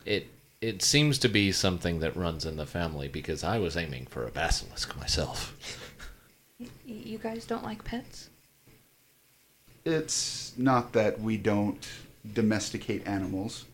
[0.04, 0.28] it
[0.60, 4.26] it seems to be something that runs in the family because I was aiming for
[4.26, 5.54] a basilisk myself.
[6.86, 8.30] You guys don't like pets?
[9.84, 11.86] it's not that we don't
[12.34, 13.66] domesticate animals.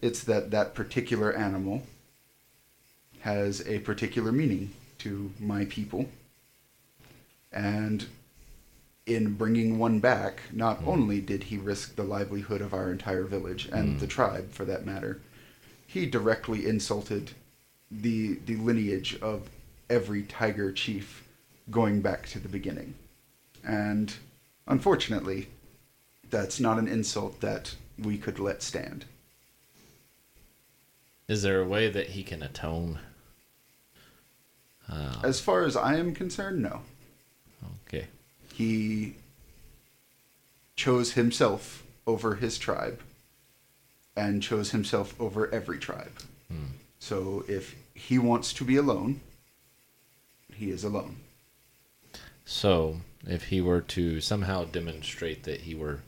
[0.00, 1.82] It's that that particular animal
[3.20, 6.08] has a particular meaning to my people.
[7.52, 8.06] And
[9.06, 10.88] in bringing one back, not hmm.
[10.88, 13.98] only did he risk the livelihood of our entire village and hmm.
[13.98, 15.20] the tribe for that matter,
[15.86, 17.32] he directly insulted
[17.90, 19.48] the the lineage of
[19.88, 21.26] every tiger chief
[21.70, 22.94] going back to the beginning.
[23.66, 24.14] And
[24.66, 25.48] unfortunately,
[26.30, 29.04] that's not an insult that we could let stand.
[31.28, 32.98] Is there a way that he can atone?
[34.90, 36.80] Uh, As far as I am concerned, no.
[37.86, 38.08] okay.
[38.52, 39.14] He
[40.76, 43.00] chose himself over his tribe
[44.16, 46.12] and chose himself over every tribe.
[46.98, 49.20] So if he wants to be alone,
[50.54, 51.16] he is alone.
[52.44, 56.00] So, if he were to somehow demonstrate that he were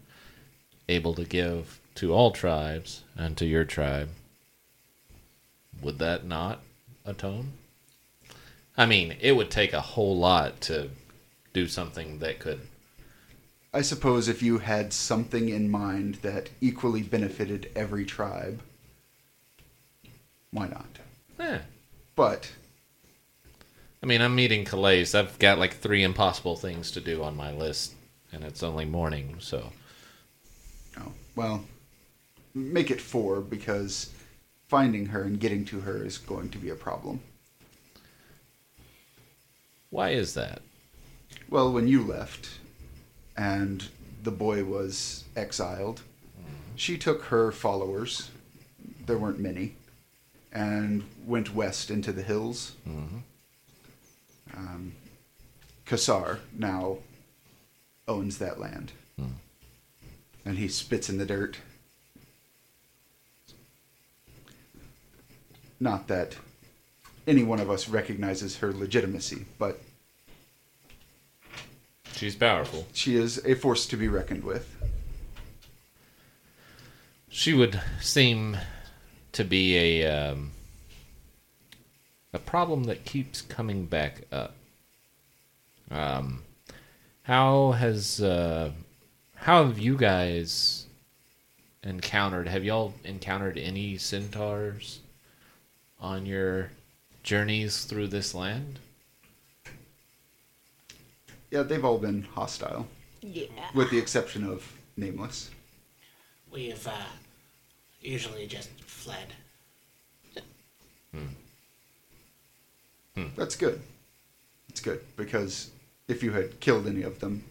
[0.88, 4.10] able to give to all tribes and to your tribe,
[5.80, 6.60] would that not
[7.06, 7.52] atone?
[8.76, 10.90] I mean, it would take a whole lot to
[11.52, 12.60] do something that could.
[13.74, 18.60] I suppose if you had something in mind that equally benefited every tribe,
[20.50, 20.98] why not?
[21.38, 21.58] Eh.
[22.14, 22.52] But
[24.02, 25.14] I mean, I'm meeting Calais.
[25.14, 27.94] I've got like three impossible things to do on my list,
[28.32, 29.72] and it's only morning, so.
[30.98, 31.64] Oh, well,
[32.52, 34.10] make it four because
[34.68, 37.20] finding her and getting to her is going to be a problem.
[39.92, 40.62] Why is that?
[41.50, 42.48] Well, when you left
[43.36, 43.86] and
[44.22, 46.00] the boy was exiled,
[46.74, 48.30] she took her followers,
[49.04, 49.74] there weren't many,
[50.50, 52.72] and went west into the hills.
[54.56, 54.94] Um,
[55.84, 56.96] Kassar now
[58.08, 58.92] owns that land.
[60.46, 61.58] And he spits in the dirt.
[65.78, 66.36] Not that
[67.26, 69.80] any one of us recognizes her legitimacy, but
[72.16, 72.86] She's powerful.
[72.92, 74.76] she is a force to be reckoned with.
[77.28, 78.58] She would seem
[79.32, 80.50] to be a um,
[82.32, 84.54] a problem that keeps coming back up.
[85.90, 86.42] Um,
[87.22, 88.72] how has uh,
[89.36, 90.86] how have you guys
[91.82, 92.48] encountered?
[92.48, 95.00] Have y'all encountered any centaurs
[95.98, 96.70] on your
[97.22, 98.78] journeys through this land?
[101.50, 102.86] Yeah, they've all been hostile,
[103.20, 103.46] Yeah.
[103.74, 105.50] with the exception of Nameless.
[106.50, 106.92] We've uh,
[108.00, 109.34] usually just fled.
[113.14, 113.26] Hmm.
[113.36, 113.80] That's good.
[114.68, 115.70] That's good because
[116.08, 117.44] if you had killed any of them,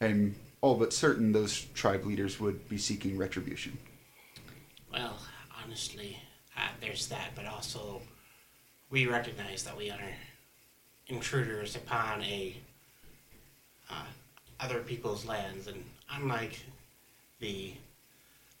[0.00, 3.78] I'm all but certain those tribe leaders would be seeking retribution.
[4.92, 5.18] Well,
[5.62, 6.18] honestly,
[6.56, 8.02] uh, there's that, but also
[8.94, 9.98] we recognize that we are
[11.08, 12.54] intruders upon a
[13.90, 14.04] uh,
[14.60, 16.60] other people's lands, and unlike
[17.40, 17.72] the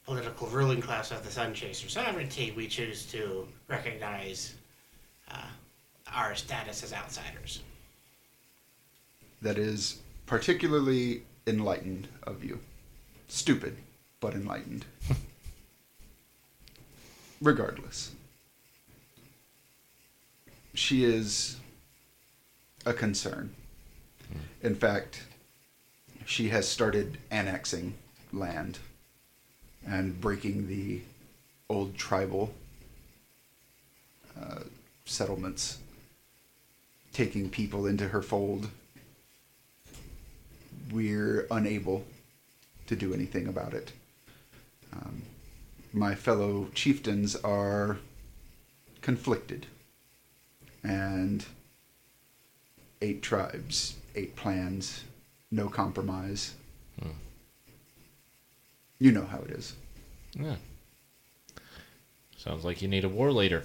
[0.04, 4.54] political ruling class of the Sun Chaser sovereignty, we choose to recognize
[5.30, 5.46] uh,
[6.12, 7.62] our status as outsiders.
[9.40, 12.58] That is particularly enlightened of you.
[13.28, 13.76] Stupid,
[14.18, 14.84] but enlightened.
[17.40, 18.10] Regardless,
[20.74, 21.56] she is
[22.84, 23.54] a concern.
[24.62, 25.22] In fact,
[26.26, 27.94] she has started annexing
[28.32, 28.78] land
[29.86, 31.00] and breaking the
[31.68, 32.52] old tribal
[34.40, 34.60] uh,
[35.04, 35.78] settlements,
[37.12, 38.68] taking people into her fold.
[40.90, 42.04] We're unable
[42.86, 43.92] to do anything about it.
[44.92, 45.22] Um,
[45.92, 47.98] my fellow chieftains are
[49.00, 49.66] conflicted.
[50.84, 51.44] And
[53.02, 55.04] eight tribes, eight plans,
[55.50, 56.54] no compromise.
[57.02, 57.10] Hmm.
[58.98, 59.74] You know how it is.
[60.34, 60.56] Yeah.
[62.36, 63.62] Sounds like you need a war leader.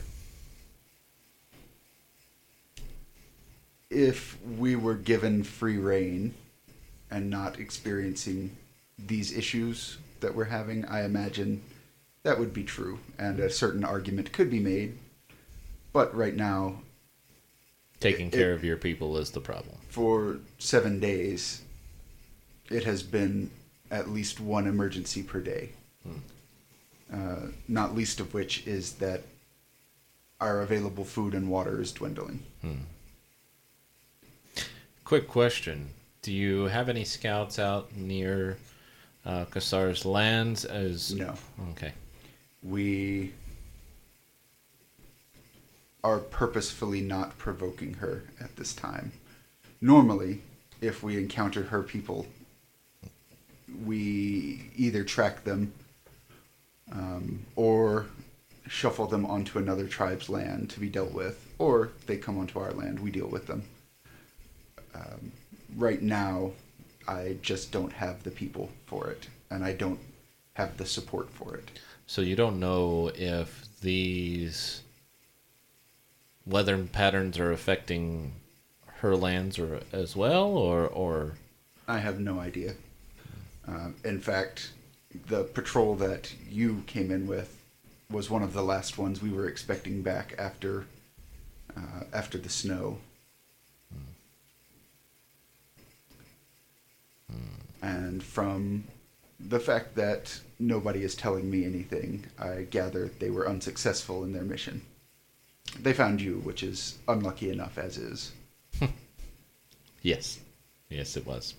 [3.89, 6.33] If we were given free reign
[7.11, 8.55] and not experiencing
[8.97, 11.61] these issues that we're having, I imagine
[12.23, 14.97] that would be true, and a certain argument could be made.
[15.91, 16.81] But right now,
[17.99, 19.77] Taking It- care of your people is the problem.
[19.89, 21.61] for seven days,
[22.69, 23.49] it has been
[23.91, 25.69] at least one emergency per day.
[27.11, 29.23] Uh, not least of which is that
[30.39, 32.43] our available food and water is dwindling.
[35.03, 35.89] Quick question:
[36.21, 38.57] Do you have any scouts out near
[39.25, 40.65] uh, Kasar's lands?
[40.65, 41.33] As No.
[41.71, 41.93] Okay.
[42.61, 43.33] we
[46.03, 49.11] are purposefully not provoking her at this time.
[49.81, 50.41] Normally,
[50.81, 52.27] if we encounter her people,
[53.85, 55.73] we either track them
[56.91, 58.07] um, or
[58.67, 62.71] shuffle them onto another tribe's land to be dealt with, or they come onto our
[62.71, 63.63] land, we deal with them.
[64.93, 65.31] Um,
[65.75, 66.51] right now,
[67.07, 69.99] I just don't have the people for it, and I don't
[70.53, 71.71] have the support for it.
[72.05, 74.81] So you don't know if these
[76.49, 78.33] weather patterns are affecting
[78.97, 81.33] her lands or as well, or or
[81.87, 82.73] I have no idea.
[83.67, 84.71] Um, in fact,
[85.27, 87.55] the patrol that you came in with
[88.11, 90.85] was one of the last ones we were expecting back after
[91.77, 92.97] uh, after the snow.
[97.81, 98.83] And from
[99.39, 104.43] the fact that nobody is telling me anything, I gather they were unsuccessful in their
[104.43, 104.81] mission.
[105.77, 108.31] They found you, which is unlucky enough as is.
[110.01, 110.39] yes,
[110.89, 111.53] yes, it was.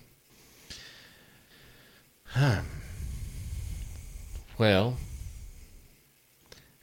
[4.57, 4.97] well,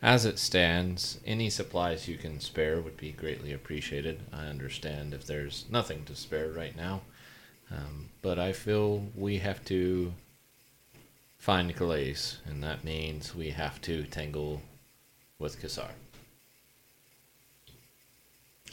[0.00, 4.20] as it stands, any supplies you can spare would be greatly appreciated.
[4.32, 7.00] I understand if there's nothing to spare right now,
[7.70, 10.12] um, but I feel we have to
[11.38, 14.62] find Calais, and that means we have to tangle
[15.38, 15.90] with Kassar.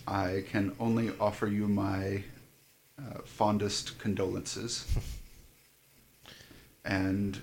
[0.08, 2.24] I can only offer you my
[3.00, 4.86] uh, fondest condolences
[6.86, 7.42] and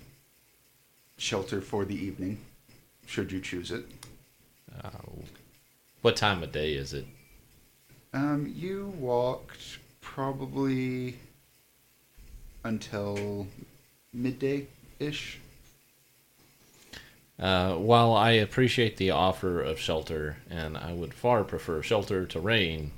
[1.16, 2.38] shelter for the evening,
[3.06, 3.84] should you choose it.
[4.82, 4.90] Uh,
[6.02, 7.06] what time of day is it?
[8.12, 11.16] Um, you walked probably
[12.64, 13.46] until
[14.12, 14.66] midday
[14.98, 15.38] ish.
[17.38, 22.40] Uh, while I appreciate the offer of shelter, and I would far prefer shelter to
[22.40, 22.92] rain,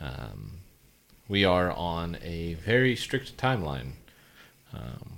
[0.00, 0.52] um,
[1.28, 3.92] we are on a very strict timeline.
[4.72, 5.12] Um,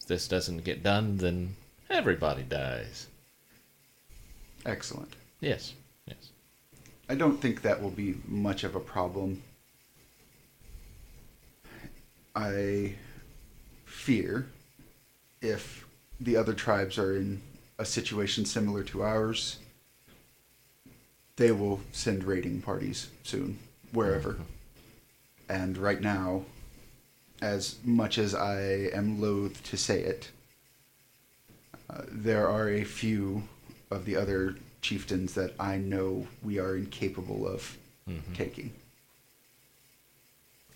[0.00, 1.56] if this doesn't get done, then
[1.88, 3.06] everybody dies.
[4.66, 5.14] Excellent.
[5.40, 5.74] Yes,
[6.06, 6.30] yes.
[7.08, 9.42] I don't think that will be much of a problem.
[12.34, 12.94] I
[13.84, 14.48] fear
[15.40, 15.83] if
[16.24, 17.42] the other tribes are in
[17.78, 19.58] a situation similar to ours,
[21.36, 23.58] they will send raiding parties soon,
[23.92, 24.38] wherever.
[25.48, 26.44] And right now,
[27.42, 28.60] as much as I
[28.92, 30.30] am loath to say it,
[31.90, 33.42] uh, there are a few
[33.90, 37.76] of the other chieftains that I know we are incapable of
[38.34, 38.72] taking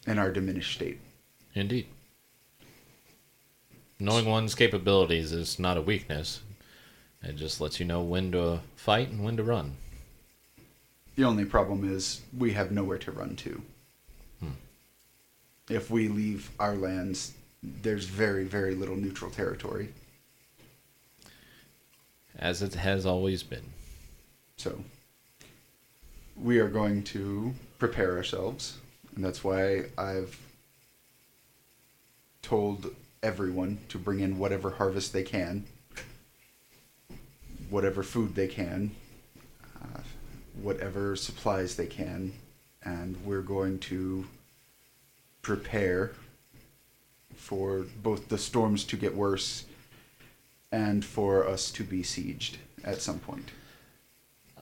[0.07, 0.99] in our diminished state.
[1.55, 1.87] Indeed.
[4.01, 6.41] Knowing one's capabilities is not a weakness.
[7.23, 9.77] It just lets you know when to fight and when to run.
[11.17, 13.61] The only problem is we have nowhere to run to.
[14.39, 14.51] Hmm.
[15.69, 19.89] If we leave our lands, there's very, very little neutral territory.
[22.39, 23.65] As it has always been.
[24.59, 24.79] So
[26.41, 28.79] we are going to prepare ourselves,
[29.17, 30.39] and that's why I've
[32.43, 35.65] told everyone to bring in whatever harvest they can,
[37.71, 38.91] whatever food they can,
[39.83, 40.01] uh,
[40.63, 42.33] whatever supplies they can,
[42.83, 44.27] and we're going to
[45.43, 46.13] prepare
[47.37, 49.65] for both the storms to get worse
[50.71, 53.51] and for us to be sieged at some point.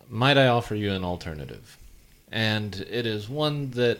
[0.08, 1.78] Might I offer you an alternative?
[2.30, 3.98] And it is one that,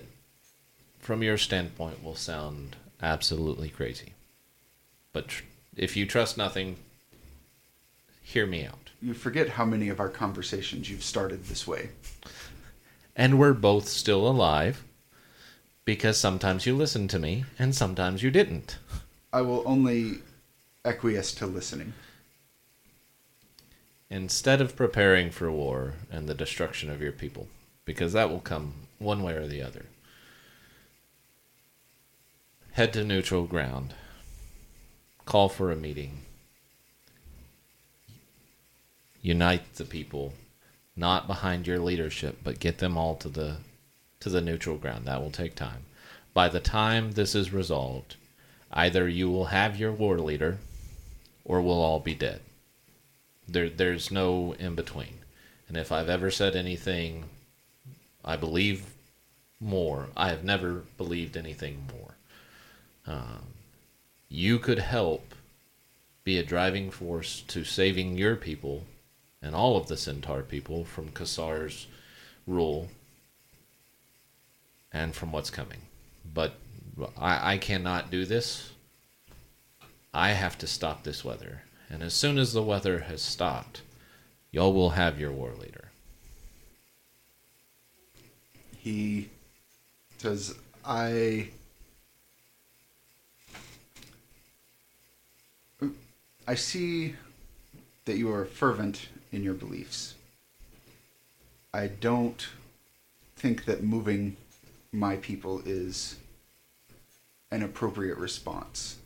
[1.01, 4.13] from your standpoint, will sound absolutely crazy.
[5.17, 5.45] But tr-
[5.79, 6.77] if you trust nothing,
[8.23, 8.91] hear me out.
[9.01, 11.89] You forget how many of our conversations you've started this way.
[13.17, 14.85] And we're both still alive,
[15.87, 18.77] because sometimes you listened to me and sometimes you didn't.
[19.33, 20.19] I will only
[20.85, 21.95] acquiesce to listening.
[24.11, 27.49] Instead of preparing for war and the destruction of your people,
[27.87, 29.87] because that will come one way or the other,
[32.73, 33.95] head to neutral ground,
[35.27, 36.23] call for a meeting,
[39.21, 40.33] unite the people,
[40.97, 43.59] not behind your leadership, but get them all to the
[44.21, 45.05] to the neutral ground.
[45.05, 45.83] That will take time.
[46.33, 48.17] By the time this is resolved,
[48.73, 50.59] Either you will have your war leader,
[51.45, 52.41] or we'll all be dead.
[53.49, 55.21] There, there's no in between.
[55.69, 57.25] And if I've ever said anything,
[58.25, 58.85] I believe
[59.61, 60.09] more.
[60.17, 62.17] I have never believed anything more.
[63.07, 63.43] Um,
[64.29, 65.35] you could help
[66.25, 68.85] be a driving force to saving your people
[69.41, 71.87] and all of the Centaur people from Kassar's
[72.47, 72.89] rule
[74.93, 75.83] and from what's coming.
[76.35, 76.55] But
[77.17, 78.73] I, I cannot do this.
[80.13, 81.63] I have to stop this weather.
[81.91, 83.83] And as soon as the weather has stopped,
[84.51, 85.91] y'all will have your war leader.
[88.79, 89.29] He
[90.19, 90.55] says,
[90.85, 91.49] I.
[96.49, 97.15] I see
[98.05, 100.15] that you are fervent in your beliefs.
[101.75, 102.47] I don't
[103.35, 104.37] think that moving
[104.93, 106.17] my people is
[107.51, 108.97] an appropriate response.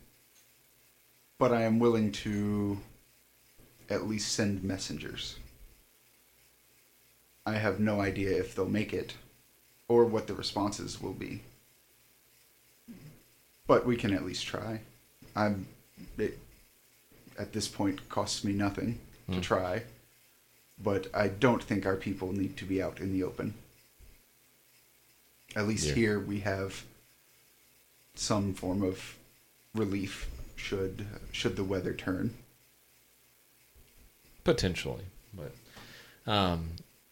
[1.39, 2.77] But I am willing to
[3.89, 5.37] at least send messengers.
[7.45, 9.15] I have no idea if they'll make it
[9.87, 11.41] or what the responses will be.
[13.65, 14.81] But we can at least try.
[15.35, 15.65] I'm
[16.19, 16.37] it
[17.41, 18.99] at this point costs me nothing
[19.31, 19.83] to try.
[20.81, 23.53] But I don't think our people need to be out in the open.
[25.55, 25.93] At least Yeah.
[25.95, 26.83] here we have
[28.15, 29.15] some form of
[29.73, 32.35] relief should should the weather turn.
[34.43, 35.51] Potentially, but
[36.31, 36.71] um,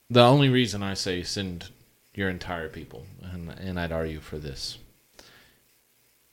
[0.09, 1.69] the only reason I say send
[2.13, 4.77] your entire people, and and I'd argue for this,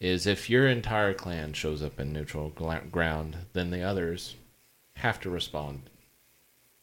[0.01, 4.35] is if your entire clan shows up in neutral ground, then the others
[4.97, 5.83] have to respond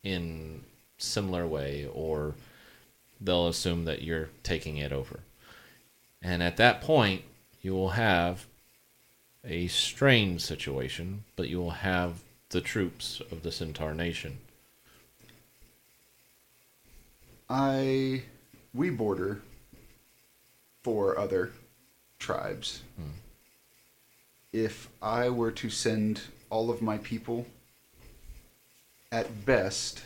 [0.04, 0.64] in
[0.98, 2.36] similar way, or
[3.22, 5.20] they'll assume that you're taking it over,
[6.22, 7.24] and at that point
[7.62, 8.46] you will have
[9.46, 14.38] a strained situation, but you will have the troops of the Centaur Nation.
[17.50, 18.24] I
[18.74, 19.42] we border
[20.84, 21.52] four other
[22.24, 22.82] tribes.
[22.96, 23.18] Hmm.
[24.52, 27.46] If I were to send all of my people,
[29.12, 30.02] at best,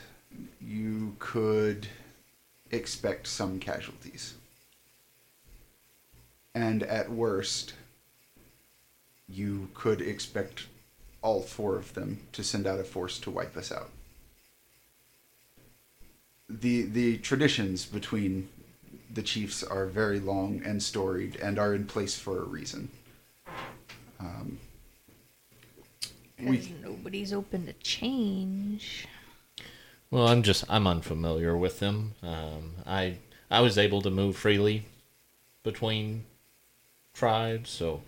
[0.59, 1.88] you could
[2.72, 4.34] expect some casualties.
[6.55, 7.74] And at worst,
[9.30, 10.65] you could expect
[11.22, 13.89] all four of them to send out a force to wipe us out
[16.49, 18.47] the the traditions between
[19.14, 22.89] the chiefs are very long and storied and are in place for a reason.
[24.20, 24.60] Um,
[26.39, 29.08] we nobody's open to change.
[30.12, 32.14] Well, I'm just I'm unfamiliar with them.
[32.22, 33.18] Um, I
[33.49, 34.86] I was able to move freely
[35.64, 36.26] between
[37.14, 38.01] tribes, so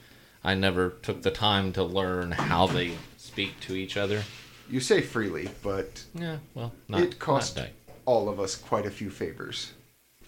[0.44, 4.24] I never took the time to learn how they speak to each other.
[4.70, 7.70] you say freely, but Yeah, well, not, it cost not
[8.06, 9.74] all of us quite a few favors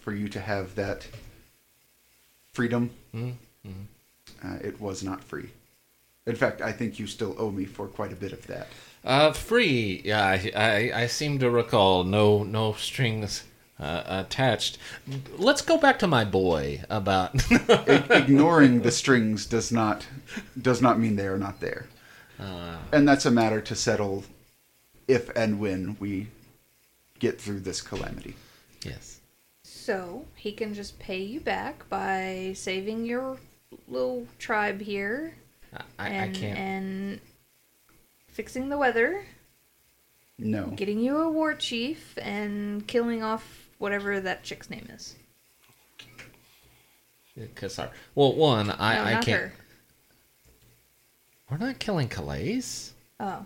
[0.02, 1.08] for you to have that
[2.54, 2.90] freedom.
[3.14, 3.36] Mhm,
[4.44, 5.50] Uh, it was not free.
[6.26, 8.68] In fact, I think you still owe me for quite a bit of that.
[9.04, 10.02] Uh, free.
[10.06, 13.44] Yeah, I, I, I seem to recall no no strings
[13.80, 14.78] uh, attached.
[15.38, 17.32] Let's go back to my boy about.
[17.52, 20.06] I- ignoring the strings does not
[20.60, 21.86] does not mean they are not there.
[22.40, 24.24] uh, And that's a matter to settle
[25.08, 26.28] if and when we
[27.20, 28.36] get through this calamity.
[28.84, 29.20] yes.
[29.82, 33.38] So he can just pay you back by saving your
[33.88, 35.34] little tribe here
[35.74, 36.60] I, I, I and can't.
[36.60, 37.20] and
[38.28, 39.26] fixing the weather,
[40.38, 40.68] No.
[40.68, 45.16] getting you a war chief, and killing off whatever that chick's name is.
[47.56, 47.90] Kassar.
[48.14, 49.42] Well, one, I, no, I not can't.
[49.42, 49.54] her.
[51.50, 52.62] We're not killing Calais.
[53.20, 53.46] Oh,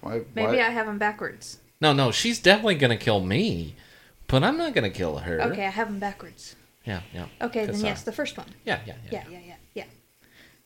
[0.00, 1.58] Why, maybe why- I have him backwards.
[1.80, 3.76] No, no, she's definitely gonna kill me,
[4.28, 5.40] but I'm not gonna kill her.
[5.42, 6.56] Okay, I have them backwards.
[6.84, 7.26] Yeah, yeah.
[7.40, 7.84] Okay, then Kassar.
[7.84, 8.46] yes, the first one.
[8.64, 9.24] Yeah, yeah, yeah.
[9.30, 9.84] Yeah, yeah, yeah, yeah.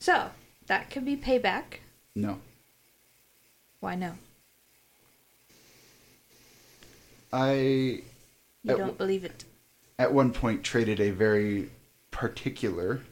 [0.00, 0.30] So
[0.66, 1.80] that could be payback.
[2.14, 2.40] No.
[3.80, 4.14] Why no?
[7.32, 8.02] I You
[8.64, 9.44] don't w- believe it.
[9.98, 11.70] at one point traded a very
[12.10, 13.02] particular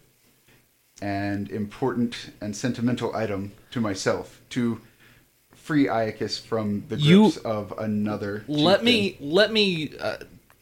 [1.02, 4.80] and important and sentimental item to myself to
[5.54, 8.44] free Iocus from the You- grips of another.
[8.48, 8.84] Let chieftain.
[8.84, 10.16] me let me uh,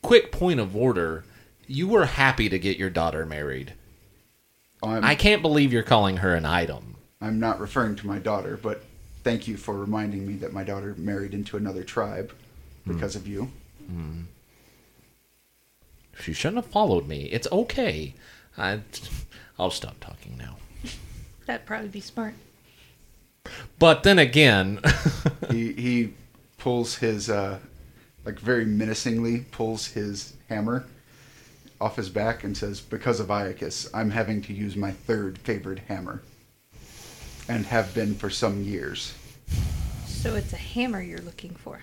[0.04, 1.24] quick point of order.
[1.66, 3.72] You were happy to get your daughter married.
[4.82, 6.96] I'm, I can't believe you're calling her an item.
[7.22, 8.84] I'm not referring to my daughter, but
[9.22, 12.32] thank you for reminding me that my daughter married into another tribe
[12.86, 13.50] because of you.
[16.20, 17.24] She shouldn't have followed me.
[17.24, 18.12] It's okay.
[18.58, 18.80] I,
[19.58, 20.56] I'll stop talking now.
[21.46, 22.34] That'd probably be smart.
[23.78, 24.80] But then again,
[25.50, 26.14] he he
[26.58, 27.58] pulls his uh,
[28.24, 30.84] like very menacingly pulls his hammer
[31.80, 35.80] off his back and says, "Because of Iocus, I'm having to use my third favored
[35.88, 36.22] hammer,
[37.48, 39.12] and have been for some years."
[40.06, 41.80] So it's a hammer you're looking for.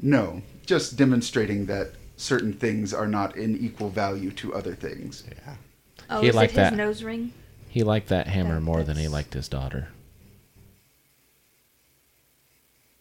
[0.00, 5.24] No, just demonstrating that certain things are not in equal value to other things.
[5.28, 5.54] yeah.
[6.10, 6.76] Oh, He is liked it his that.
[6.76, 7.32] nose ring?
[7.68, 9.88] he liked that hammer That- more than he that's- liked his daughter.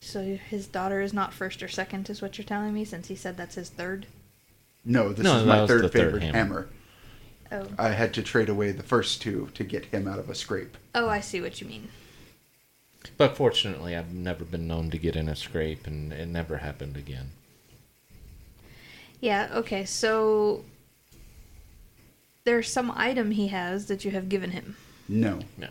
[0.04, 3.16] So his daughter is not first or second, is what you're telling me, since he
[3.16, 4.06] said that's his third.
[4.84, 6.38] No, this No, is that my was third the third favorite hammer.
[6.38, 6.70] hammer.
[7.52, 10.36] Oh, I had to trade away the first two to get him out of a
[10.36, 10.78] scrape.
[10.94, 11.88] oh, I see what you mean.
[13.18, 16.98] But fortunately, I've never been known to get in a scrape, and it never happened
[16.98, 17.32] again.
[19.22, 19.50] Yeah.
[19.54, 19.86] Okay.
[19.86, 20.66] So
[22.44, 24.76] there's some item he has that you have given him.
[25.08, 25.40] No.
[25.58, 25.68] No.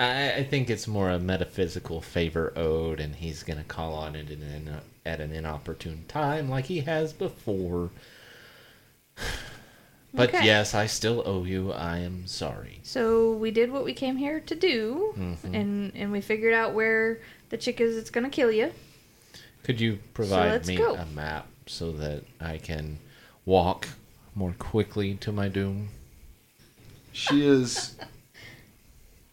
[0.00, 4.16] I, I think it's more a metaphysical favor owed, and he's going to call on
[4.16, 7.90] it in an, at an inopportune time, like he has before.
[10.12, 10.44] But Okay.
[10.44, 11.70] yes, I still owe you.
[11.70, 12.80] I am sorry.
[12.82, 15.54] So we did what we came here to do, Mhm.
[15.54, 17.20] and and we figured out where
[17.50, 18.72] the chick is that's gonna kill you.
[19.62, 20.96] Could you provide let's me go.
[20.96, 22.98] a map so that I can
[23.44, 23.86] walk
[24.34, 25.90] more quickly to my doom?
[27.12, 27.94] She is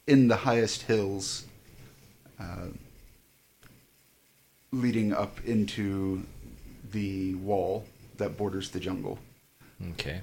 [0.07, 1.45] in the highest hills,
[2.39, 2.67] uh,
[4.71, 6.23] leading up into
[6.91, 7.85] the wall
[8.17, 9.19] that borders the jungle.
[9.91, 10.21] Okay.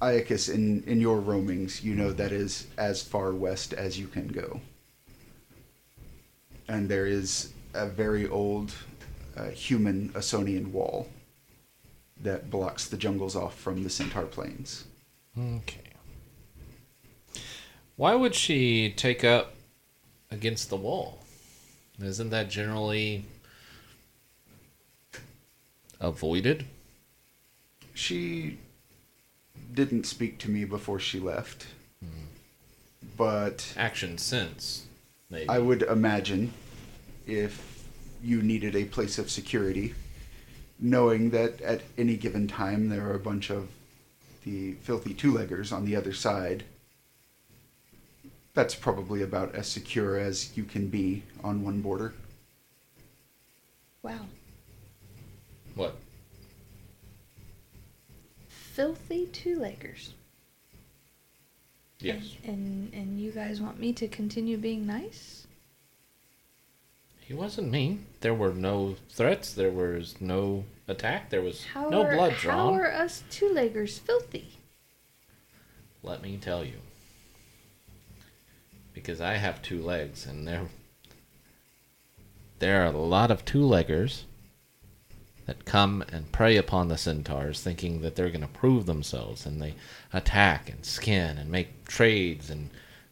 [0.00, 4.28] Iocus, in, in your roamings, you know that is as far west as you can
[4.28, 4.60] go.
[6.68, 8.72] And there is a very old
[9.36, 11.08] uh, human Asonian wall
[12.22, 14.84] that blocks the jungles off from the Centaur Plains.
[15.38, 15.79] Okay.
[18.00, 19.52] Why would she take up
[20.30, 21.18] against the wall?
[22.02, 23.26] Isn't that generally
[26.00, 26.64] avoided?
[27.92, 28.56] She
[29.74, 31.66] didn't speak to me before she left,
[32.02, 32.24] hmm.
[33.18, 34.86] but Action since
[35.28, 35.50] maybe.
[35.50, 36.54] I would imagine
[37.26, 37.84] if
[38.24, 39.94] you needed a place of security,
[40.78, 43.68] knowing that at any given time there are a bunch of
[44.46, 46.64] the filthy two-leggers on the other side,
[48.60, 52.12] that's probably about as secure as you can be on one border.
[54.02, 54.26] Wow.
[55.74, 55.96] What?
[58.48, 60.10] Filthy two-leggers.
[62.00, 62.36] Yes.
[62.44, 65.46] And, and and you guys want me to continue being nice?
[67.18, 68.04] He wasn't mean.
[68.20, 69.54] There were no threats.
[69.54, 71.30] There was no attack.
[71.30, 72.74] There was How no are, blood drawn.
[72.74, 74.58] How are us two-leggers filthy?
[76.02, 76.80] Let me tell you.
[79.00, 80.66] Because I have two legs, and there,
[82.58, 84.22] there are a lot of two-leggers
[85.46, 89.60] that come and prey upon the centaurs, thinking that they're going to prove themselves, and
[89.60, 89.74] they
[90.12, 92.68] attack and skin and make trades and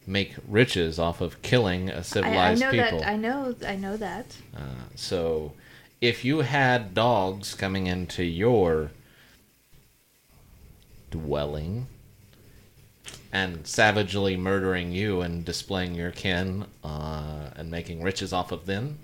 [0.07, 3.01] make riches off of killing a civilized i know people.
[3.01, 3.09] that.
[3.09, 3.55] I know.
[3.67, 4.37] I know that.
[4.57, 5.53] Uh, so,
[6.01, 8.91] if you had dogs coming into your
[11.11, 11.87] dwelling
[13.33, 18.99] and savagely murdering you and displaying your kin uh, and making riches off of them,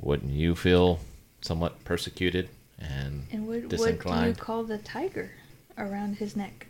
[0.00, 1.00] wouldn't you feel
[1.40, 2.48] somewhat persecuted
[2.78, 5.30] and, And what what do you call the tiger
[5.76, 6.66] around his neck?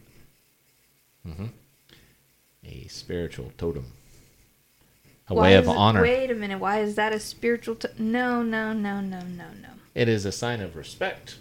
[2.64, 3.86] a spiritual totem,
[5.28, 6.03] a Why way of it- honor.
[6.03, 6.59] Wait a minute.
[6.59, 7.74] Why is that a spiritual?
[7.76, 9.68] T- no, no, no, no, no, no.
[9.95, 11.36] It is a sign of respect.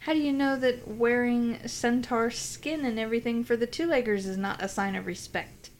[0.00, 4.62] How do you know that wearing centaur skin and everything for the two-leggers is not
[4.62, 5.70] a sign of respect?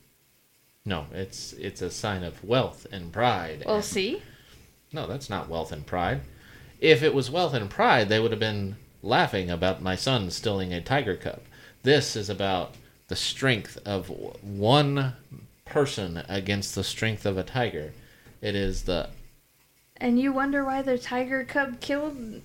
[0.85, 3.65] No, it's it's a sign of wealth and pride.
[3.67, 4.23] Well, and- see,
[4.93, 6.21] No, that's not wealth and pride.
[6.81, 10.73] If it was wealth and pride, they would have been laughing about my son stealing
[10.73, 11.41] a tiger cub.
[11.83, 12.75] This is about
[13.09, 14.11] the strength of
[14.43, 15.15] one
[15.65, 17.93] person against the strength of a tiger.
[18.43, 19.09] It is the
[19.97, 22.43] and you wonder why the tiger cub killed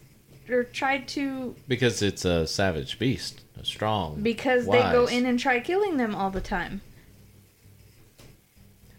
[0.49, 4.21] or tried to because it's a savage beast, a strong.
[4.21, 6.81] because they go in and try killing them all the time.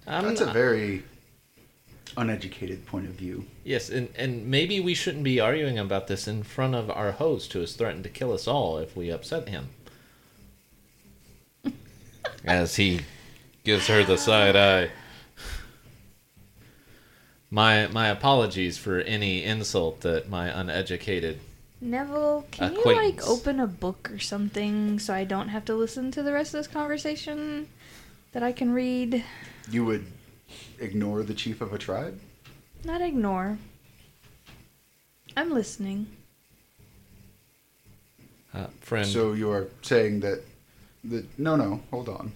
[0.06, 1.02] I'm That's a very
[2.16, 3.44] uneducated point of view.
[3.64, 7.52] yes, and and maybe we shouldn't be arguing about this in front of our host,
[7.52, 9.68] who has threatened to kill us all if we upset him.
[12.44, 13.00] As he
[13.64, 14.90] gives her the side eye.
[17.56, 21.40] My my apologies for any insult that my uneducated.
[21.80, 26.10] Neville, can you like open a book or something so I don't have to listen
[26.10, 27.66] to the rest of this conversation?
[28.32, 29.24] That I can read,
[29.70, 30.04] You would
[30.78, 32.20] ignore the chief of a tribe?
[32.84, 33.56] not ignore.
[35.34, 36.08] I'm listening.
[38.52, 40.42] Uh, friend, So you are saying that
[41.02, 42.32] the no no hold on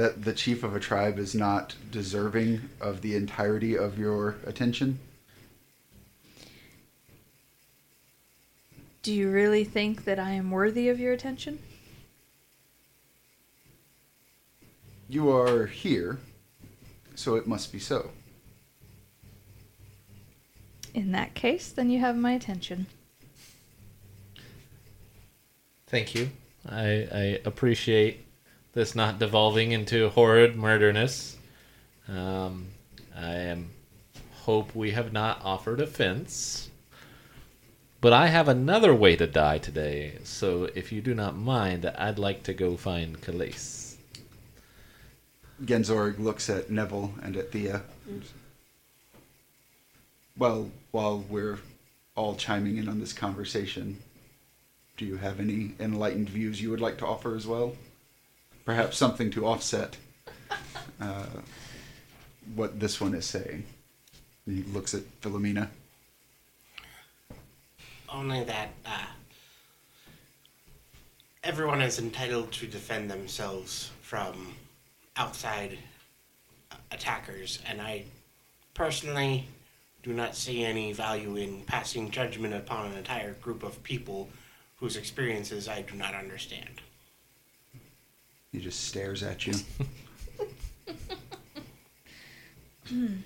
[0.00, 4.98] that the chief of a tribe is not deserving of the entirety of your attention.
[9.02, 11.58] Do you really think that I am worthy of your attention?
[15.06, 16.18] You are here,
[17.14, 18.10] so it must be so.
[20.94, 22.86] In that case, then you have my attention.
[25.88, 26.30] thank you.
[26.66, 28.24] I, I appreciate
[28.72, 31.36] this not devolving into horrid murderness.
[32.08, 32.68] Um,
[33.16, 33.70] I am
[34.42, 36.70] hope we have not offered offense.
[38.00, 42.18] But I have another way to die today, so if you do not mind, I'd
[42.18, 43.96] like to go find Calais.
[45.62, 47.82] Genzorg looks at Neville and at Thea.
[50.38, 51.58] Well, while we're
[52.16, 53.98] all chiming in on this conversation,
[54.96, 57.76] do you have any enlightened views you would like to offer as well?
[58.64, 59.96] Perhaps something to offset
[61.00, 61.26] uh,
[62.54, 63.64] what this one is saying.
[64.46, 65.68] He looks at Philomena.
[68.08, 69.06] Only that uh,
[71.44, 74.54] everyone is entitled to defend themselves from
[75.16, 75.78] outside
[76.90, 78.04] attackers, and I
[78.74, 79.46] personally
[80.02, 84.28] do not see any value in passing judgment upon an entire group of people
[84.76, 86.80] whose experiences I do not understand.
[88.52, 89.54] He just stares at you.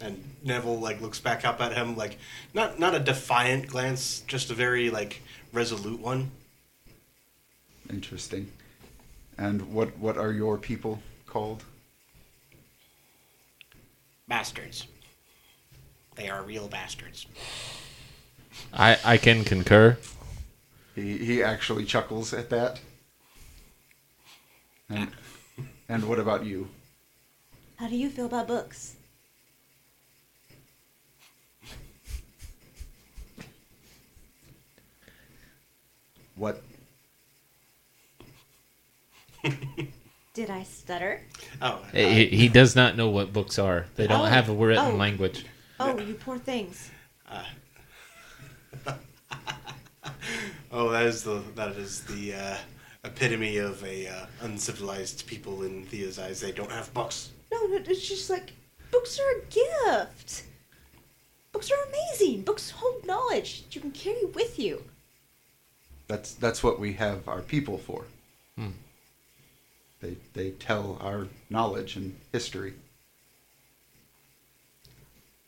[0.00, 2.18] And Neville like looks back up at him like
[2.52, 6.30] not not a defiant glance, just a very like resolute one.
[7.88, 8.50] Interesting.
[9.38, 11.64] And what what are your people called?
[14.28, 14.86] Bastards.
[16.16, 17.26] They are real bastards.
[18.72, 19.98] I, I can concur.
[20.94, 22.80] He he actually chuckles at that.
[24.90, 25.10] And
[25.88, 26.68] and what about you?
[27.76, 28.96] How do you feel about books?
[36.36, 36.62] What
[40.34, 41.20] Did I stutter?
[41.62, 43.86] Oh, He, he does not know what books are.
[43.94, 44.24] They don't Oh.
[44.24, 44.96] have a written Oh.
[44.96, 45.44] language.
[45.78, 46.90] Oh, you poor things.
[50.72, 52.56] oh, that is the that is the uh,
[53.04, 56.40] epitome of a uh, uncivilized people in Thea's eyes.
[56.40, 57.30] They don't have books.
[57.52, 58.52] No, no, it's just like
[58.90, 60.44] books are a gift.
[61.52, 62.42] Books are amazing.
[62.42, 64.82] Books hold knowledge that you can carry with you.
[66.08, 68.04] that's that's what we have our people for.
[70.00, 72.74] They they tell our knowledge and history.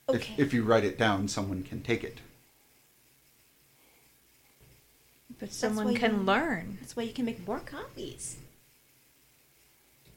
[0.09, 0.33] Okay.
[0.35, 2.19] If if you write it down, someone can take it.
[5.39, 6.78] But someone you- can learn.
[6.80, 8.37] That's why you can make more copies.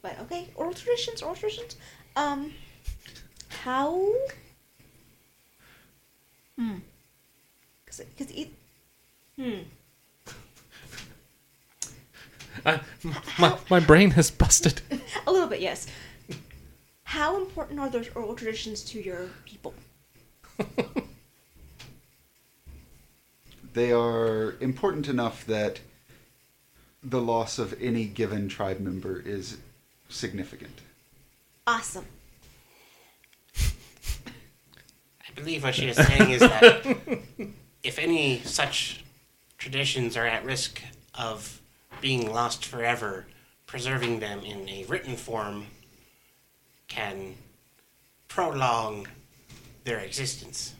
[0.01, 1.75] But okay, oral traditions, oral traditions.
[2.15, 2.53] Um,
[3.49, 4.01] how?
[6.57, 6.77] Hmm.
[7.85, 8.49] Cause, cause it.
[9.35, 9.59] Hmm.
[12.65, 12.77] Uh,
[13.39, 14.81] my, my brain has busted.
[15.27, 15.87] A little bit, yes.
[17.03, 19.73] How important are those oral traditions to your people?
[23.79, 25.79] They are important enough that
[27.01, 29.55] the loss of any given tribe member is
[30.09, 30.81] significant.
[31.65, 32.03] Awesome.
[33.57, 36.97] I believe what she is saying is that
[37.81, 39.05] if any such
[39.57, 40.81] traditions are at risk
[41.17, 41.61] of
[42.01, 43.27] being lost forever,
[43.65, 45.67] preserving them in a written form
[46.89, 47.35] can
[48.27, 49.07] prolong
[49.85, 50.73] their existence.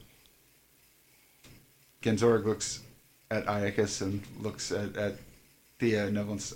[2.02, 2.82] Genzorg looks
[3.32, 5.16] at Iocus and looks at, at
[5.80, 6.32] Thea and Neville.
[6.34, 6.56] and s-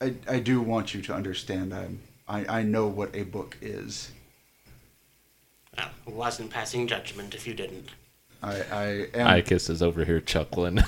[0.00, 4.10] I, I do want you to understand I'm, I, I know what a book is.
[5.76, 7.88] Well, I wasn't passing judgment if you didn't.
[8.42, 8.84] I, I
[9.14, 9.26] am.
[9.28, 10.80] Iocus is over here chuckling.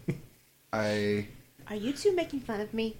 [0.72, 1.26] I
[1.68, 2.96] Are you two making fun of me?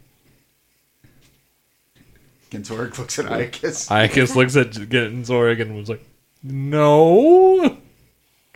[2.53, 3.89] Genzorg looks at Iocus.
[3.91, 6.05] Iocus looks at Genzorg and was like,
[6.45, 7.79] no.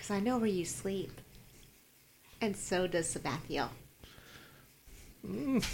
[0.06, 1.20] Because I know where you sleep.
[2.40, 3.70] And so does Sabathiel.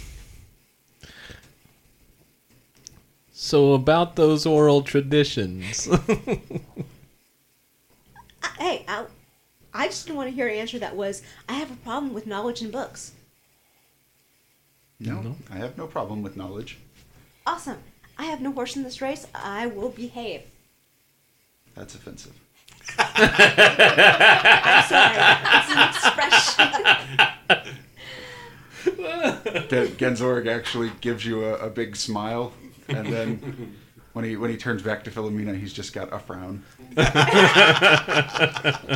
[3.35, 5.87] So about those oral traditions.
[8.59, 9.05] Hey, I,
[9.73, 12.25] I just didn't want to hear an answer that was, I have a problem with
[12.25, 13.11] knowledge in books.
[14.99, 15.35] no, No.
[15.51, 16.77] I have no problem with knowledge.
[17.45, 17.79] Awesome.
[18.17, 19.27] I have no horse in this race.
[19.35, 20.43] I will behave.
[21.75, 22.39] That's offensive.
[22.97, 25.15] I'm sorry.
[25.55, 26.69] it's an expression.
[29.69, 32.53] Gen- Genzorg actually gives you a, a big smile,
[32.89, 33.75] and then
[34.13, 36.63] when he when he turns back to Philomena, he's just got a frown.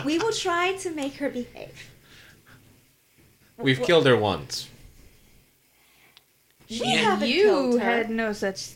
[0.05, 1.89] we will try to make her behave.
[3.57, 4.67] We've killed her once.
[6.69, 7.85] We She, haven't you killed her.
[7.85, 8.71] had no such.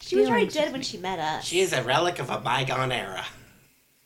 [0.00, 1.44] She was already dead when she met us.
[1.44, 3.24] she is a relic of a bygone era.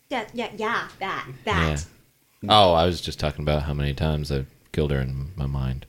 [0.09, 0.89] Yeah, yeah, yeah.
[1.01, 1.85] That, that.
[2.49, 5.87] Oh, I was just talking about how many times I've killed her in my mind.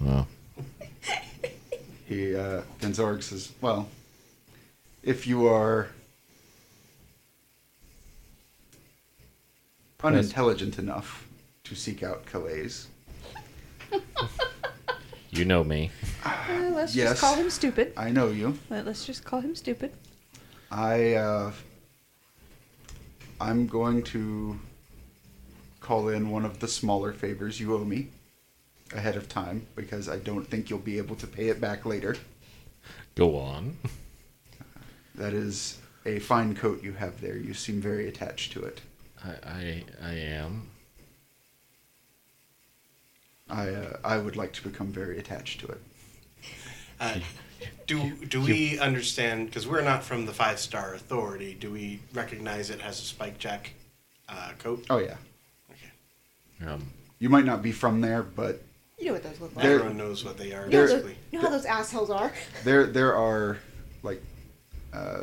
[0.00, 0.26] Well,
[2.06, 3.88] He uh, Genzorg says, "Well,
[5.02, 5.88] if you are
[10.02, 11.26] unintelligent enough
[11.64, 12.70] to seek out Calais,
[15.30, 15.90] you know me.
[16.24, 17.10] Uh, let's Yes.
[17.10, 17.92] just call him stupid.
[17.96, 18.58] I know you.
[18.70, 19.92] Let- Let's just call him stupid.
[20.70, 21.52] I uh,
[23.40, 24.58] I'm going to
[25.80, 28.08] call in one of the smaller favors you owe me
[28.94, 32.16] ahead of time because I don't think you'll be able to pay it back later.
[33.14, 33.76] Go on.
[35.16, 37.38] That is a fine coat you have there.
[37.38, 38.82] You seem very attached to it.
[39.24, 40.68] I I, I am.
[43.48, 45.80] I uh, I would like to become very attached to it.
[47.00, 47.20] Uh,
[47.86, 49.46] do do we understand?
[49.46, 51.54] Because we're not from the Five Star Authority.
[51.54, 53.72] Do we recognize it as a Spike Jack
[54.28, 54.84] uh, coat?
[54.90, 55.16] Oh yeah,
[55.70, 56.66] Okay.
[56.70, 56.86] Um,
[57.18, 58.62] you might not be from there, but
[58.98, 59.62] You know what those look like.
[59.64, 60.68] There- Everyone knows what they are.
[60.68, 61.16] There, basically.
[61.30, 62.32] You know how those assholes are.
[62.64, 63.58] there there are
[64.02, 64.22] like
[64.92, 65.22] uh,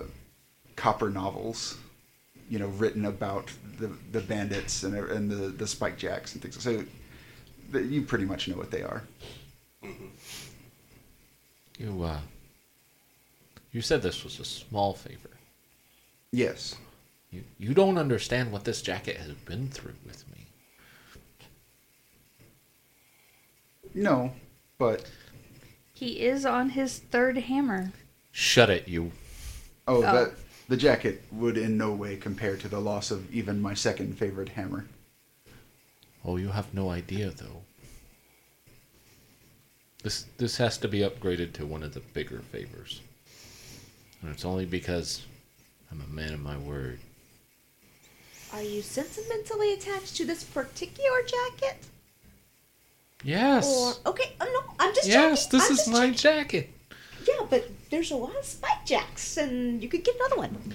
[0.75, 1.77] copper novels,
[2.49, 6.61] you know, written about the the bandits and and the the spike jacks and things.
[6.61, 6.83] So
[7.73, 9.03] you pretty much know what they are.
[11.77, 12.19] You uh.
[13.71, 15.29] You said this was a small favor.
[16.31, 16.75] Yes.
[17.31, 20.45] You you don't understand what this jacket has been through with me.
[23.95, 24.33] No,
[24.77, 25.05] but
[25.93, 27.91] He is on his third hammer.
[28.31, 29.11] Shut it, you.
[29.87, 30.01] oh, Oh.
[30.01, 30.33] that
[30.67, 34.49] the jacket would in no way compare to the loss of even my second favorite
[34.49, 34.85] hammer.
[36.25, 37.62] Oh, you have no idea though.
[40.03, 43.01] This this has to be upgraded to one of the bigger favors.
[44.21, 45.25] And it's only because
[45.91, 46.99] I'm a man of my word.
[48.53, 51.77] Are you sentimentally attached to this particular jacket?
[53.23, 53.67] Yes.
[54.05, 55.59] Or okay, oh, no, I'm just yes, checking.
[55.59, 56.17] this I'm is my checking.
[56.17, 56.69] jacket.
[57.27, 60.73] Yeah, but there's a lot of spike jacks, and you could get another one.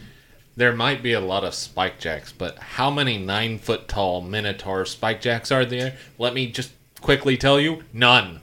[0.56, 4.84] There might be a lot of spike jacks, but how many nine foot tall Minotaur
[4.86, 5.96] spike jacks are there?
[6.18, 8.40] Let me just quickly tell you none.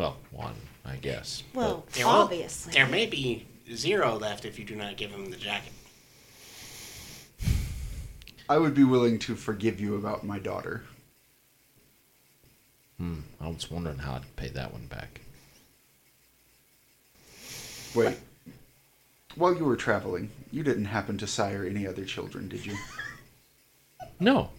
[0.00, 1.42] Well, one, I guess.
[1.52, 2.72] Well, There will- obviously.
[2.72, 5.74] There may be zero left if you do not give him the jacket.
[8.48, 10.84] I would be willing to forgive you about my daughter.
[12.96, 15.20] hmm, I was wondering how I'd pay that one back.
[17.94, 18.18] Wait.
[19.34, 22.74] While you were traveling, you didn't happen to sire any other children, did you?
[24.22, 24.50] No.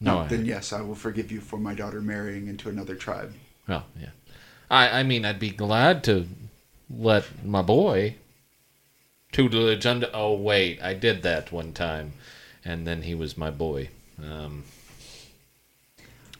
[0.00, 0.18] No.
[0.20, 3.32] I, Then yes, I will forgive you for my daughter marrying into another tribe.
[3.66, 4.10] Well, yeah.
[4.70, 6.26] I, I mean, I'd be glad to
[6.90, 8.16] let my boy
[9.32, 10.10] tutelage under.
[10.12, 12.12] Oh, wait, I did that one time,
[12.64, 13.88] and then he was my boy.
[14.22, 14.64] Um,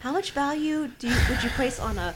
[0.00, 2.14] How much value do you, would you place on a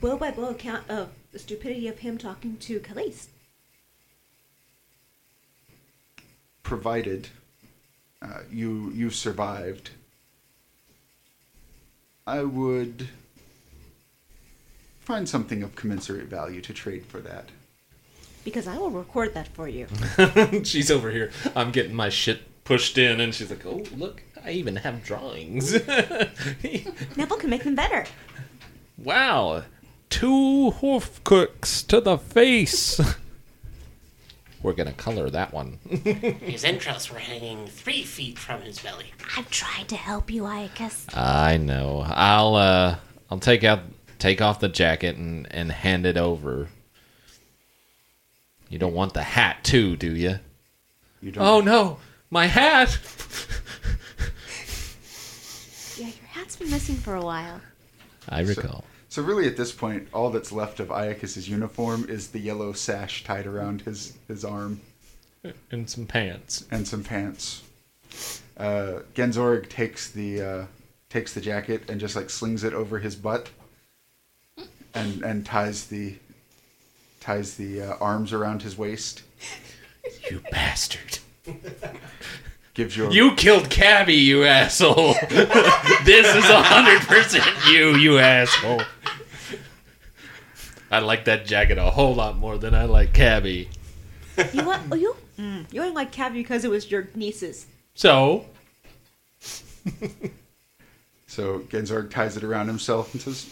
[0.00, 3.14] blow by blow account of the stupidity of him talking to Calais?
[6.62, 7.28] Provided
[8.22, 9.90] uh, you you survived,
[12.26, 13.08] I would
[15.06, 17.50] find something of commensurate value to trade for that.
[18.44, 19.86] Because I will record that for you.
[20.64, 21.30] she's over here.
[21.54, 25.72] I'm getting my shit pushed in, and she's like, "Oh, look, I even have drawings."
[27.16, 28.04] Neville can make them better.
[28.98, 29.62] wow,
[30.10, 33.00] two hoof cooks to the face.
[34.62, 35.78] We're gonna color that one.
[36.40, 39.12] His entrails were hanging three feet from his belly.
[39.36, 41.16] I'm trying to help you, Iocus.
[41.16, 42.04] I know.
[42.08, 42.96] I'll uh
[43.30, 43.80] I'll take out
[44.18, 46.68] take off the jacket and and hand it over.
[48.68, 50.38] You don't want the hat too, do you?
[51.22, 51.44] You don't.
[51.44, 51.98] Oh no,
[52.30, 52.98] my hat.
[55.96, 57.60] Yeah, your hat's been missing for a while.
[58.28, 58.84] I recall.
[59.08, 63.24] So really, at this point, all that's left of Iocus's uniform is the yellow sash
[63.24, 64.80] tied around his his arm
[65.70, 66.66] And some pants.
[66.70, 67.62] and some pants.
[68.58, 70.66] Uh, Genzorg takes the uh,
[71.08, 73.48] takes the jacket and just like slings it over his butt,
[74.96, 76.14] and and ties the
[77.20, 79.22] ties the uh, arms around his waist,
[80.30, 81.18] You bastard.
[82.74, 85.14] gives you a, You killed Cabby, you asshole.
[85.30, 88.82] this is a hundred percent you, you asshole.
[90.90, 93.68] I like that jacket a whole lot more than I like Cabby.
[94.52, 94.82] You want?
[94.92, 95.16] Oh, you?
[95.38, 97.66] Mm, you ain't like Cabby because it was your niece's.
[97.94, 98.46] So,
[101.26, 103.46] So Genzorg ties it around himself and says,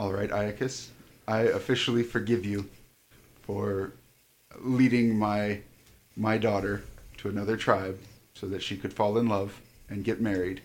[0.00, 0.88] All right, Iocus,
[1.28, 2.70] I officially forgive you
[3.42, 3.92] for
[4.58, 5.60] leading my
[6.16, 6.84] my daughter
[7.18, 7.98] to another tribe
[8.32, 10.62] so that she could fall in love and get married.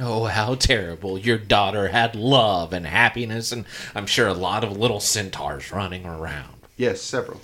[0.00, 1.16] oh, how terrible.
[1.16, 3.64] Your daughter had love and happiness, and
[3.94, 6.56] I'm sure a lot of little centaurs running around.
[6.76, 7.40] Yes, several.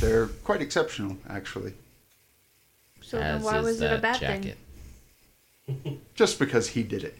[0.00, 1.74] They're quite exceptional, actually.
[3.00, 4.58] So then why was it a bad jacket.
[5.66, 6.00] thing?
[6.16, 7.16] Just because he did it.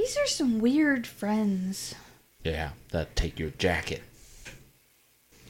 [0.00, 1.94] These are some weird friends.
[2.42, 4.02] Yeah, that take your jacket.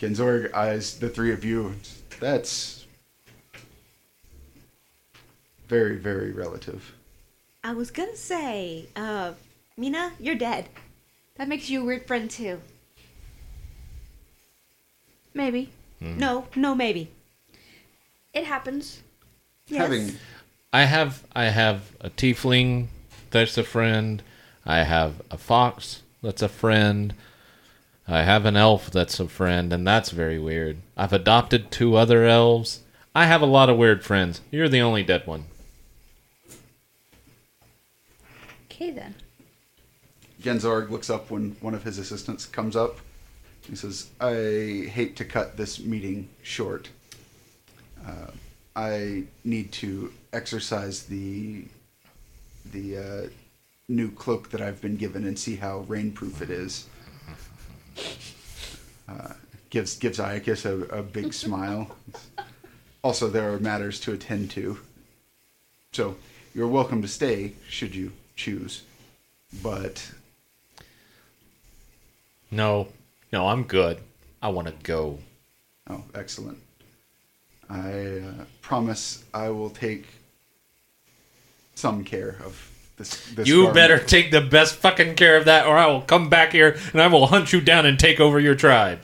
[0.01, 1.77] Genzorg eyes the three of you.
[2.19, 2.85] That's
[5.69, 6.97] very, very relative.
[7.63, 9.35] I was gonna say, uh,
[9.77, 10.69] Mina, you're dead.
[11.37, 12.61] That makes you a weird friend too.
[15.33, 15.71] Maybe.
[16.01, 17.09] No, no, maybe.
[18.35, 19.01] It happens.
[19.69, 19.83] Yes.
[19.83, 20.17] Having
[20.73, 22.89] I have I have a tiefling
[23.31, 24.25] that's a friend.
[24.71, 27.13] I have a fox that's a friend.
[28.07, 30.77] I have an elf that's a friend, and that's very weird.
[30.97, 32.81] I've adopted two other elves.
[33.13, 34.41] I have a lot of weird friends.
[34.53, 35.47] You're the only dead one.
[38.67, 39.17] Okay then.
[40.41, 42.99] Genzorg looks up when one of his assistants comes up.
[43.69, 46.89] He says, I hate to cut this meeting short.
[48.07, 48.31] Uh,
[48.77, 51.65] I need to exercise the
[52.73, 53.29] the uh,
[53.91, 56.87] new cloak that I've been given and see how rainproof it is.
[59.09, 59.35] Uh,
[59.69, 61.97] gives gives Iocus a, a big smile.
[63.03, 64.79] Also, there are matters to attend to.
[65.93, 66.17] So,
[66.55, 68.83] you're welcome to stay should you choose.
[69.63, 70.13] But
[72.51, 72.89] No,
[73.33, 73.99] no, I'm good.
[74.43, 75.19] I want to go.
[75.89, 76.59] Oh, excellent.
[77.69, 80.07] I uh, promise I will take
[81.75, 82.71] some care of
[83.01, 83.33] this.
[83.35, 83.75] this you garment.
[83.75, 87.01] better take the best fucking care of that, or I will come back here and
[87.03, 89.01] I will hunt you down and take over your tribe.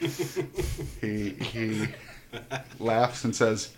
[1.00, 1.88] He he
[2.78, 3.70] laughs and says,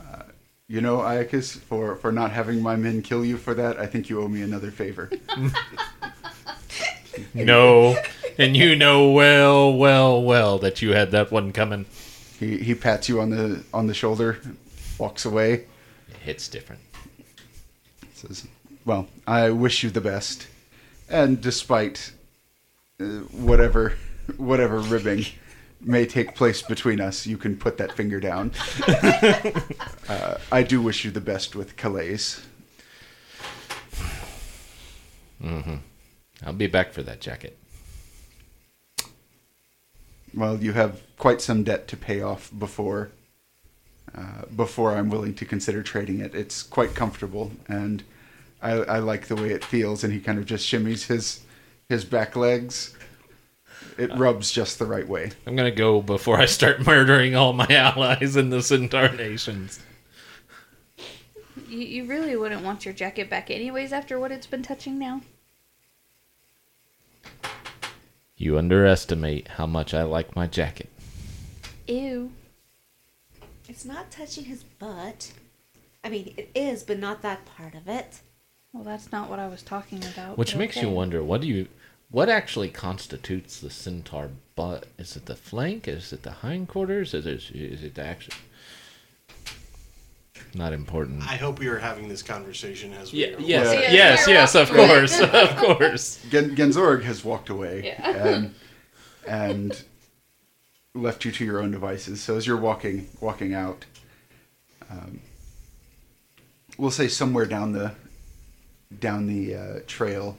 [0.00, 0.22] uh,
[0.68, 4.08] "You know, Iocus, for for not having my men kill you for that, I think
[4.10, 5.10] you owe me another favor."
[7.34, 7.96] No,
[8.36, 11.86] and you know well, well, well that you had that one coming.
[12.38, 14.38] he he pats you on the on the shoulder,
[14.98, 15.64] walks away.
[16.08, 16.82] It hits different.
[18.16, 18.46] Says,
[18.84, 20.46] "Well, I wish you the best,
[21.08, 22.12] and despite
[23.00, 23.94] uh, whatever
[24.36, 25.26] whatever ribbing
[25.80, 28.52] may take place between us, you can put that finger down.
[30.08, 32.18] uh, I do wish you the best with Calais.
[36.44, 37.58] I'll be back for that jacket.
[40.34, 43.10] Well, you have quite some debt to pay off before
[44.14, 46.34] uh, before I'm willing to consider trading it.
[46.34, 48.02] It's quite comfortable, and
[48.62, 50.04] I, I like the way it feels.
[50.04, 51.40] And he kind of just shimmies his
[51.88, 52.96] his back legs.
[53.98, 55.32] It rubs just the right way.
[55.46, 59.80] I'm gonna go before I start murdering all my allies in the Centaur nations.
[61.68, 65.22] You, you really wouldn't want your jacket back anyways after what it's been touching now.
[68.36, 70.90] You underestimate how much I like my jacket.
[71.88, 72.30] Ew.
[73.68, 75.32] It's not touching his butt.
[76.04, 78.20] I mean, it is, but not that part of it.
[78.72, 80.38] Well, that's not what I was talking about.
[80.38, 81.68] Which but makes you wonder, what do you
[82.10, 84.86] what actually constitutes the centaur butt?
[84.98, 85.88] Is it the flank?
[85.88, 87.14] Is it the hindquarters?
[87.14, 88.34] Is it is it the actual
[90.54, 91.22] not important.
[91.22, 93.92] I hope we are having this conversation as we Yeah, yes, Yeah.
[93.92, 96.22] yes, yes, of course, of course.
[96.30, 98.10] Gen- Genzorg has walked away Yeah.
[98.10, 98.54] Um, and
[99.26, 99.84] and
[100.96, 102.20] left you to your own devices.
[102.20, 103.84] So as you're walking walking out,
[104.90, 105.20] um,
[106.78, 107.92] we'll say somewhere down the
[108.98, 110.36] down the uh, trail,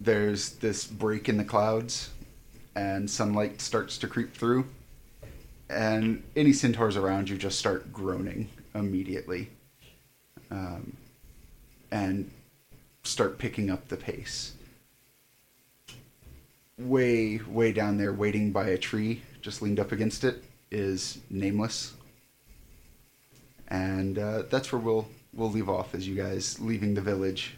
[0.00, 2.10] there's this break in the clouds,
[2.74, 4.66] and sunlight starts to creep through,
[5.68, 9.50] and any centaurs around you just start groaning immediately,
[10.50, 10.96] um,
[11.90, 12.30] and
[13.02, 14.55] start picking up the pace
[16.78, 21.94] way way down there waiting by a tree just leaned up against it is nameless
[23.68, 27.54] and uh, that's where we'll we'll leave off as you guys leaving the village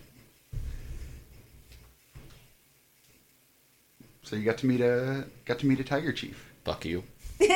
[4.23, 6.53] so you got to meet a got to meet a tiger chief.
[6.65, 7.03] Fuck you.
[7.41, 7.49] Listen,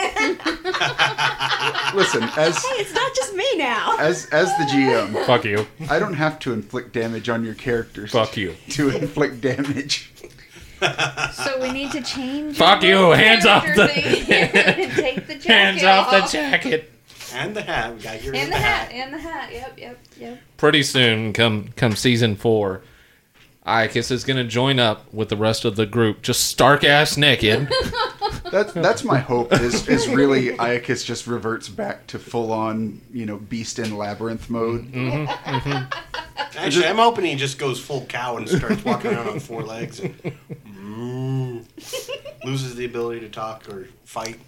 [2.37, 3.97] as Hey, it's not just me now.
[3.99, 5.67] as as the GM, Fuck you.
[5.91, 8.13] I don't have to inflict damage on your characters.
[8.13, 8.55] Fuck you.
[8.71, 10.13] To inflict damage.
[11.33, 12.57] So we need to change.
[12.57, 13.89] Fuck you, hands off the-
[14.97, 16.93] Take the jacket Hands off the jacket.
[17.35, 17.95] And the hat.
[17.95, 18.93] We got to get rid And of the hat.
[18.93, 19.53] And the hat.
[19.53, 19.79] Yep.
[19.79, 19.99] Yep.
[20.19, 20.39] Yep.
[20.59, 22.83] Pretty soon, come come season four,
[23.67, 27.69] Iocus is gonna join up with the rest of the group, just stark ass naked.
[28.51, 29.53] That's that's my hope.
[29.55, 34.51] Is is really Iocus just reverts back to full on you know beast in labyrinth
[34.51, 34.93] mode.
[34.93, 36.59] Mm-hmm, mm-hmm.
[36.59, 40.01] Actually, I'm hoping he just goes full cow and starts walking around on four legs
[40.01, 40.15] and
[42.45, 44.39] loses the ability to talk or fight.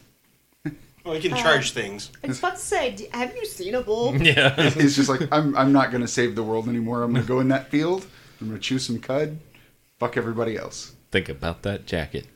[1.05, 2.11] Well, he can uh, charge things.
[2.23, 4.17] I was about to say, d- have you seen a bull?
[4.23, 4.71] yeah.
[4.71, 7.03] He's just like I'm I'm not gonna save the world anymore.
[7.03, 8.07] I'm gonna go in that field.
[8.41, 9.39] I'm gonna chew some cud.
[9.99, 10.95] Fuck everybody else.
[11.11, 12.27] Think about that jacket.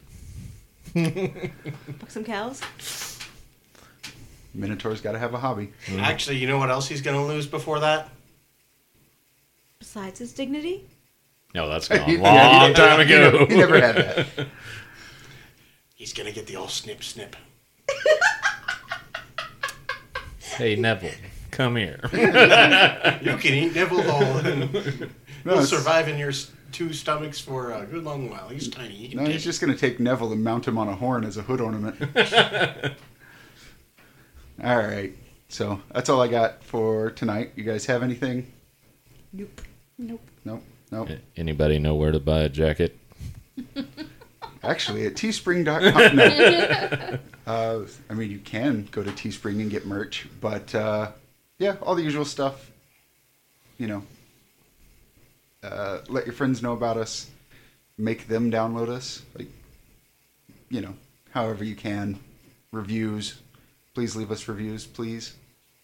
[0.94, 2.62] Fuck some cows.
[4.54, 5.72] Minotaur's got to have a hobby.
[5.86, 6.00] Mm-hmm.
[6.00, 8.10] Actually, you know what else he's going to lose before that?
[9.78, 10.86] Besides his dignity.
[11.54, 13.30] No, that's gone a He- long yeah, he- time he ago.
[13.30, 14.26] never- He never had that.
[15.94, 17.34] He's going to get the old snip snip.
[20.56, 21.10] hey Neville,
[21.50, 22.00] come here.
[22.12, 24.70] You can eat Neville whole and
[25.44, 26.32] No, he'll survive in your
[26.72, 28.48] two stomachs for a good long while.
[28.48, 28.94] He's tiny.
[28.94, 31.42] He No, he's just gonna take Neville and mount him on a horn as a
[31.42, 31.96] hood ornament.
[34.62, 35.12] all right.
[35.48, 37.52] So that's all I got for tonight.
[37.56, 38.52] You guys have anything?
[39.32, 39.62] Nope.
[39.98, 40.20] Nope.
[40.44, 40.62] Nope.
[41.36, 42.98] Anybody know where to buy a jacket?
[44.62, 46.16] Actually, at teespring.com.
[46.16, 47.18] No.
[47.46, 51.12] uh, I mean, you can go to Teespring and get merch, but uh,
[51.58, 52.70] yeah, all the usual stuff.
[53.78, 54.02] You know,
[55.62, 57.30] uh, let your friends know about us.
[57.96, 59.22] Make them download us.
[59.36, 59.48] Like,
[60.68, 60.94] you know,
[61.30, 62.18] however you can.
[62.72, 63.40] Reviews.
[63.94, 65.34] Please leave us reviews, please.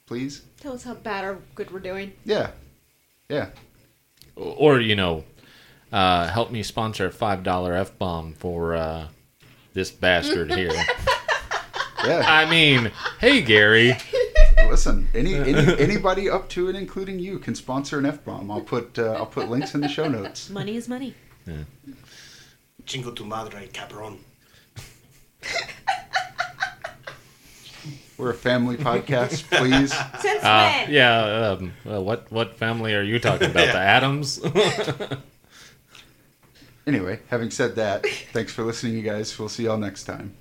[0.06, 0.42] Please.
[0.60, 2.12] Tell us how bad or good we're doing.
[2.24, 2.50] Yeah.
[3.28, 3.48] Yeah.
[4.36, 5.24] Or you know,
[5.92, 9.08] uh, help me sponsor a five dollar f bomb for uh,
[9.72, 10.72] this bastard here.
[12.06, 12.22] Yeah.
[12.26, 13.96] I mean, hey Gary.
[14.68, 18.50] Listen, any, any anybody up to and including you can sponsor an F bomb.
[18.50, 20.50] I'll put uh, I'll put links in the show notes.
[20.50, 21.14] Money is money.
[22.84, 24.18] Chingo tu madre, cabron.
[28.16, 29.92] We're a family podcast, please.
[30.20, 30.92] Since Uh, when?
[30.92, 31.56] yeah.
[31.58, 33.72] Um, uh, what what family are you talking about?
[33.72, 34.40] The Addams.
[36.86, 38.04] Anyway, having said that,
[38.34, 39.38] thanks for listening, you guys.
[39.38, 40.34] We'll see y'all next time.